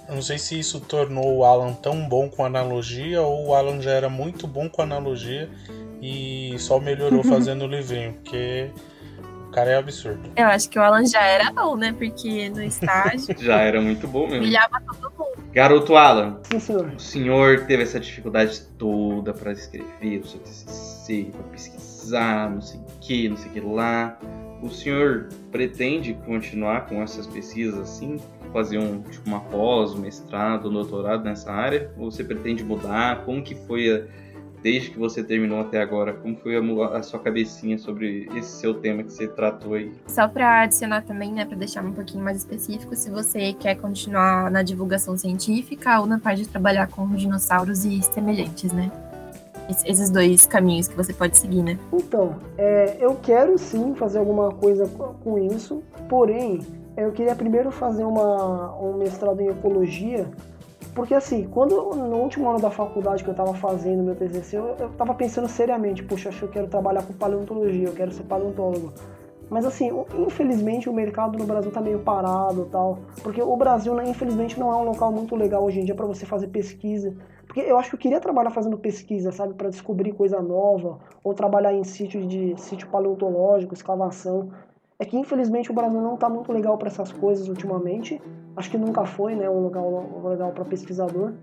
Não 0.07 0.21
sei 0.21 0.39
se 0.39 0.59
isso 0.59 0.81
tornou 0.81 1.39
o 1.39 1.45
Alan 1.45 1.73
tão 1.73 2.07
bom 2.07 2.29
com 2.29 2.45
analogia 2.45 3.23
ou 3.23 3.49
o 3.49 3.55
Alan 3.55 3.81
já 3.81 3.93
era 3.93 4.11
muito 4.11 4.47
bom 4.47 4.69
com 4.69 4.83
analogia 4.83 5.49
e 6.03 6.55
só 6.59 6.79
melhorou 6.79 7.23
fazendo 7.25 7.65
o 7.65 7.67
livrinho, 7.67 8.13
porque 8.15 8.71
o 9.49 9.51
cara 9.51 9.71
é 9.71 9.79
absurdo. 9.79 10.31
Eu 10.37 10.47
acho 10.47 10.69
que 10.69 10.79
o 10.79 10.83
Alan 10.83 11.07
já 11.07 11.23
era 11.23 11.51
bom, 11.51 11.75
né? 11.75 11.95
Porque 11.97 12.51
no 12.51 12.63
estágio. 12.63 13.35
já 13.41 13.61
era 13.61 13.81
muito 13.81 14.07
bom 14.07 14.27
mesmo. 14.27 14.43
Humilhava 14.43 14.81
todo 14.87 15.11
mundo. 15.19 15.49
Garoto 15.53 15.97
Alan. 15.97 16.39
Sim, 16.51 16.61
senhor. 16.61 16.93
O 16.95 17.01
senhor 17.01 17.67
teve 17.67 17.83
essa 17.83 17.99
dificuldade 17.99 18.61
toda 18.79 19.33
para 19.33 19.53
escrever 19.53 20.21
o 20.21 20.27
seu 20.27 20.39
TCC, 20.41 21.31
para 21.33 21.43
pesquisar, 21.45 22.51
não 22.51 22.61
sei 22.61 22.79
o 22.79 22.85
que, 23.01 23.29
não 23.29 23.37
sei 23.37 23.51
o 23.51 23.55
que 23.55 23.61
lá. 23.61 24.19
O 24.63 24.69
senhor 24.69 25.29
pretende 25.51 26.15
continuar 26.27 26.87
com 26.87 27.03
essas 27.03 27.27
pesquisas 27.27 27.79
assim? 27.81 28.21
Fazer 28.53 28.79
um, 28.79 29.01
tipo, 29.03 29.27
uma 29.29 29.41
pós, 29.41 29.95
um 29.95 30.01
mestrado, 30.01 30.69
um 30.69 30.73
doutorado 30.73 31.25
nessa 31.25 31.51
área? 31.51 31.91
Ou 31.97 32.11
você 32.11 32.23
pretende 32.23 32.63
mudar? 32.63 33.25
Como 33.25 33.43
que 33.43 33.55
foi 33.55 33.91
a 33.91 34.03
desde 34.63 34.91
que 34.91 34.99
você 34.99 35.23
terminou 35.23 35.61
até 35.61 35.81
agora? 35.81 36.13
Como 36.13 36.37
foi 36.37 36.57
a, 36.57 36.87
a, 36.97 37.03
sua 37.03 37.19
cabecinha 37.21 37.79
sobre 37.79 38.29
esse 38.35 38.61
seu 38.61 38.75
tema 38.75 39.03
que 39.03 39.13
você 39.13 39.29
tratou 39.29 39.75
aí? 39.75 39.93
Só 40.07 40.27
para 40.29 40.63
adicionar 40.63 41.03
também, 41.03 41.33
né, 41.33 41.45
para 41.45 41.57
deixar 41.57 41.85
um 41.85 41.93
pouquinho 41.93 42.23
mais 42.23 42.39
específico, 42.39 42.95
se 42.97 43.11
você 43.11 43.53
quer 43.53 43.77
continuar 43.77 44.51
na 44.51 44.63
divulgação 44.63 45.17
científica 45.17 46.01
ou 46.01 46.07
na 46.07 46.19
parte 46.19 46.43
de 46.43 46.49
trabalhar 46.49 46.89
com 46.89 47.07
dinossauros 47.15 47.85
e 47.85 48.03
semelhantes, 48.03 48.73
né? 48.73 48.91
Esses 49.85 50.09
dois 50.09 50.47
caminhos 50.47 50.89
que 50.89 50.97
você 50.97 51.13
pode 51.13 51.37
seguir, 51.37 51.63
né? 51.63 51.79
Então, 51.93 52.37
é, 52.57 52.97
eu 52.99 53.15
quero 53.17 53.59
sim 53.59 53.95
fazer 53.95 54.19
alguma 54.19 54.51
coisa 54.51 54.89
com 55.23 55.39
isso, 55.39 55.83
porém, 56.09 56.63
eu 56.97 57.13
queria 57.13 57.35
primeiro 57.35 57.71
fazer 57.71 58.03
uma, 58.03 58.75
um 58.81 58.97
mestrado 58.97 59.41
em 59.41 59.49
ecologia 59.49 60.27
porque 60.95 61.15
assim, 61.15 61.49
quando 61.49 61.75
no 61.95 62.17
último 62.17 62.49
ano 62.49 62.61
da 62.61 62.71
faculdade 62.71 63.23
que 63.23 63.31
eu 63.31 63.33
estava 63.33 63.55
fazendo 63.55 64.03
meu 64.03 64.15
TCC, 64.15 64.57
eu, 64.57 64.77
eu 64.79 64.91
tava 64.91 65.15
pensando 65.15 65.49
seriamente, 65.49 66.03
puxa, 66.03 66.29
acho 66.29 66.39
que 66.39 66.45
eu 66.45 66.51
quero 66.51 66.67
trabalhar 66.69 67.03
com 67.03 67.13
paleontologia, 67.13 67.89
eu 67.89 67.95
quero 67.95 68.13
ser 68.13 68.25
paleontólogo. 68.25 68.93
Mas 69.51 69.65
assim, 69.65 69.91
infelizmente 70.19 70.89
o 70.89 70.93
mercado 70.93 71.39
no 71.39 71.47
Brasil 71.47 71.71
tá 71.71 71.81
meio 71.81 72.01
parado 72.01 72.67
tal. 72.71 72.99
Porque 73.23 73.41
o 73.43 73.57
Brasil, 73.57 73.95
né, 73.95 74.09
infelizmente, 74.09 74.61
não 74.61 74.71
é 74.71 74.77
um 74.77 74.85
local 74.85 75.11
muito 75.11 75.35
legal 75.35 75.65
hoje 75.65 75.81
em 75.81 75.85
dia 75.85 75.95
para 75.95 76.07
você 76.07 76.27
fazer 76.27 76.49
pesquisa. 76.49 77.15
Porque 77.47 77.61
eu 77.61 77.79
acho 77.79 77.89
que 77.89 77.97
eu 77.97 78.01
queria 78.01 78.21
trabalhar 78.21 78.51
fazendo 78.51 78.77
pesquisa, 78.77 79.33
sabe, 79.33 79.55
para 79.55 79.71
descobrir 79.71 80.13
coisa 80.13 80.41
nova, 80.43 80.99
ou 81.25 81.33
trabalhar 81.33 81.73
em 81.73 81.83
sítio 81.83 82.27
de 82.27 82.55
sítio 82.61 82.89
paleontológico, 82.89 83.73
escavação. 83.73 84.51
É 85.01 85.05
que 85.05 85.17
infelizmente 85.17 85.71
o 85.71 85.75
Brasil 85.75 86.01
não 86.01 86.15
está 86.15 86.29
muito 86.29 86.53
legal 86.53 86.77
para 86.77 86.89
essas 86.89 87.13
coisas 87.13 87.49
ultimamente. 87.49 88.21
Acho 88.57 88.69
que 88.69 88.77
nunca 88.77 89.05
foi, 89.05 89.37
né, 89.37 89.49
um 89.49 89.63
lugar 89.63 89.85
legal 90.25 90.51
para 90.51 90.65
pesquisador. 90.65 91.35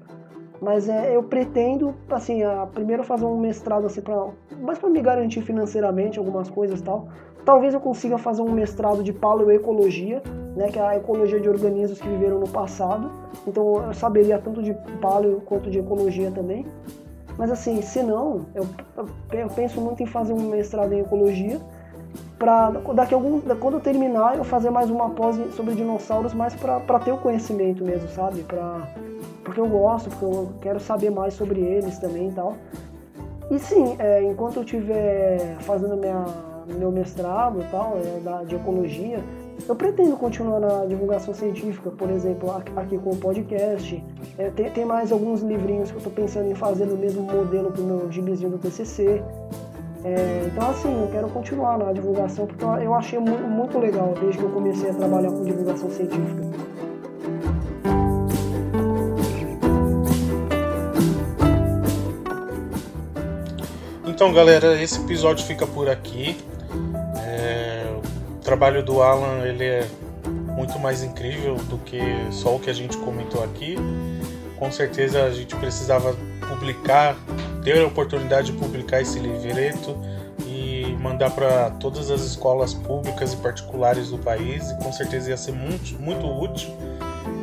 Mas 0.62 0.89
é, 0.89 1.15
eu 1.15 1.24
pretendo, 1.24 1.96
assim, 2.10 2.44
a, 2.44 2.65
primeiro 2.65 3.04
fazer 3.04 3.24
um 3.24 3.39
mestrado 3.39 3.86
assim 3.86 4.02
para, 4.02 4.28
mais 4.60 4.78
para 4.78 4.89
me 4.89 5.02
garantir 5.02 5.41
financeiramente 5.41 6.20
algumas 6.20 6.50
coisas, 6.50 6.82
tal. 6.82 7.08
Talvez 7.46 7.74
eu 7.74 7.80
consiga 7.80 8.18
fazer 8.18 8.41
um 8.41 8.52
mestrado 8.52 9.02
de 9.02 9.13
paleoecologia, 9.13 10.22
né, 10.56 10.70
que 10.70 10.80
é 10.80 10.82
a 10.82 10.98
ecologia 10.98 11.39
de 11.39 11.48
organismos 11.48 12.02
que 12.02 12.10
viveram 12.10 12.39
no 12.39 12.50
passado. 12.50 13.10
Então 13.48 13.86
eu 13.86 13.94
saberia 13.94 14.38
tanto 14.38 14.62
de 14.62 14.74
paleo 15.00 15.41
quanto 15.46 15.70
de 15.70 15.80
ecologia 15.80 16.30
também. 16.30 16.65
Mas 17.38 17.50
assim, 17.52 17.82
se 17.82 18.04
não, 18.04 18.46
eu, 18.54 18.65
eu 19.32 19.48
penso 19.50 19.80
muito 19.80 20.04
em 20.04 20.06
fazer 20.06 20.34
um 20.34 20.50
mestrado 20.50 20.91
em 20.91 21.00
ecologia 21.00 21.60
para 22.38 22.69
daqui 22.93 23.13
algum 23.13 23.39
quando 23.41 23.76
eu 23.76 23.80
terminar 23.80 24.38
eu 24.38 24.43
fazer 24.43 24.69
mais 24.69 24.89
uma 24.89 25.10
pós 25.12 25.38
sobre 25.56 25.74
dinossauros 25.76 26.34
mais 26.34 26.54
para 26.56 27.00
ter 27.00 27.12
o 27.12 27.17
conhecimento 27.17 27.84
mesmo 27.84 28.10
sabe 28.10 28.43
para 28.43 28.88
porque 29.43 29.60
eu 29.60 29.67
gosto 29.67 30.10
porque 30.10 30.26
eu 30.26 30.50
quero 30.62 30.80
saber 30.80 31.10
mais 31.10 31.34
sobre 31.34 31.62
eles 31.62 31.98
também 31.98 32.30
e 32.30 32.32
tal 32.34 32.56
e 33.50 33.60
sim 33.60 33.95
é, 34.00 34.24
enquanto 34.24 34.58
eu 34.58 34.63
estiver 34.63 35.56
fazendo 35.62 35.95
minha 35.95 36.26
meu 36.67 36.91
mestrado 36.91 37.62
e 37.62 37.65
tal 37.65 37.98
é, 37.98 38.19
da, 38.19 38.43
de 38.43 38.56
ecologia 38.56 39.24
eu 39.67 39.76
pretendo 39.76 40.15
continuar 40.17 40.60
na 40.60 40.86
divulgação 40.86 41.34
científica, 41.34 41.89
por 41.89 42.10
exemplo, 42.12 42.52
aqui 42.76 42.98
com 42.98 43.12
o 43.12 43.15
podcast. 43.15 44.04
É, 44.38 44.50
tem, 44.50 44.69
tem, 44.69 44.86
mais 44.86 45.12
alguns 45.12 45.41
livrinhos 45.41 45.89
que 45.89 45.95
eu 45.95 46.00
estou 46.00 46.12
pensando 46.12 46.52
em 46.52 46.56
fazer 46.56 46.86
no 46.86 46.98
mesmo 46.98 47.24
modelo 47.24 47.71
que 47.71 47.82
o 47.82 47.84
meu 47.84 48.12
gibizinho 48.12 48.52
do 48.52 48.58
TCC. 48.58 49.24
É, 50.06 50.44
então, 50.46 50.70
assim, 50.70 51.02
eu 51.02 51.08
quero 51.08 51.28
continuar 51.30 51.80
na 51.80 51.91
divulgação 51.91 52.46
porque 52.46 52.63
eu 52.63 52.94
achei 52.94 53.18
muito, 53.18 53.41
muito 53.41 53.80
legal 53.80 54.13
desde 54.22 54.38
que 54.38 54.44
eu 54.44 54.52
comecei 54.52 54.91
a 54.91 54.94
trabalhar 54.94 55.32
com 55.32 55.44
divulgação 55.44 55.89
científica. 55.89 56.44
Então, 64.06 64.32
galera, 64.32 64.80
esse 64.80 65.02
episódio 65.02 65.44
fica 65.44 65.65
por 65.65 65.89
aqui. 65.89 66.38
É, 67.26 67.88
o 67.98 68.44
trabalho 68.44 68.84
do 68.84 69.02
Alan 69.02 69.44
ele 69.44 69.65
é 69.65 69.88
muito 70.56 70.78
mais 70.78 71.02
incrível 71.02 71.56
do 71.56 71.80
que 71.80 72.00
só 72.30 72.56
o 72.56 72.60
que 72.60 72.70
a 72.70 72.74
gente 72.74 72.96
comentou 72.98 73.44
aqui. 73.44 73.76
Com 74.60 74.72
certeza 74.72 75.24
a 75.24 75.32
gente 75.32 75.56
precisava 75.56 76.15
publicar 76.48 77.18
ter 77.65 77.82
a 77.82 77.88
oportunidade 77.88 78.51
de 78.51 78.58
publicar 78.58 79.01
esse 79.01 79.17
livreto 79.17 79.97
e 80.45 80.95
mandar 81.01 81.32
para 81.32 81.71
todas 81.71 82.12
as 82.12 82.21
escolas 82.21 82.75
públicas 82.75 83.34
e 83.34 83.38
particulares 83.38 84.12
do 84.12 84.19
país, 84.19 84.69
e 84.69 84.78
com 84.78 84.93
certeza 84.93 85.32
ia 85.32 85.38
ser 85.38 85.51
muito, 85.51 85.99
muito 85.99 86.28
útil, 86.28 86.69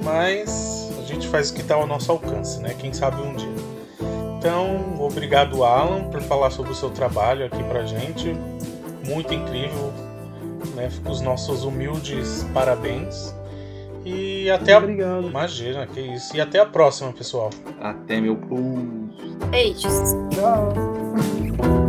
mas 0.04 0.90
a 0.98 1.04
gente 1.04 1.26
faz 1.26 1.50
o 1.50 1.54
que 1.54 1.60
está 1.60 1.74
ao 1.74 1.86
nosso 1.86 2.12
alcance, 2.12 2.60
né? 2.60 2.74
Quem 2.78 2.92
sabe 2.92 3.20
um 3.20 3.34
dia. 3.34 3.48
Então, 4.38 4.96
obrigado, 5.00 5.64
Alan, 5.64 6.04
por 6.04 6.20
falar 6.22 6.50
sobre 6.50 6.70
o 6.70 6.74
seu 6.74 6.90
trabalho 6.90 7.44
aqui 7.44 7.62
para 7.64 7.84
gente. 7.84 8.34
Muito 9.04 9.34
incrível, 9.34 9.92
né? 10.76 10.88
Os 11.08 11.20
nossos 11.20 11.64
humildes 11.64 12.46
parabéns. 12.54 13.34
E 14.04 14.50
até 14.50 14.76
Obrigado. 14.76 15.26
a. 15.26 15.28
Imagina, 15.30 15.86
que 15.86 16.00
isso. 16.00 16.36
E 16.36 16.40
até 16.40 16.58
a 16.58 16.66
próxima, 16.66 17.12
pessoal. 17.12 17.50
Até 17.80 18.20
meu 18.20 18.36
povo. 18.36 19.10
Beijos. 19.50 19.92
Tchau. 20.30 21.81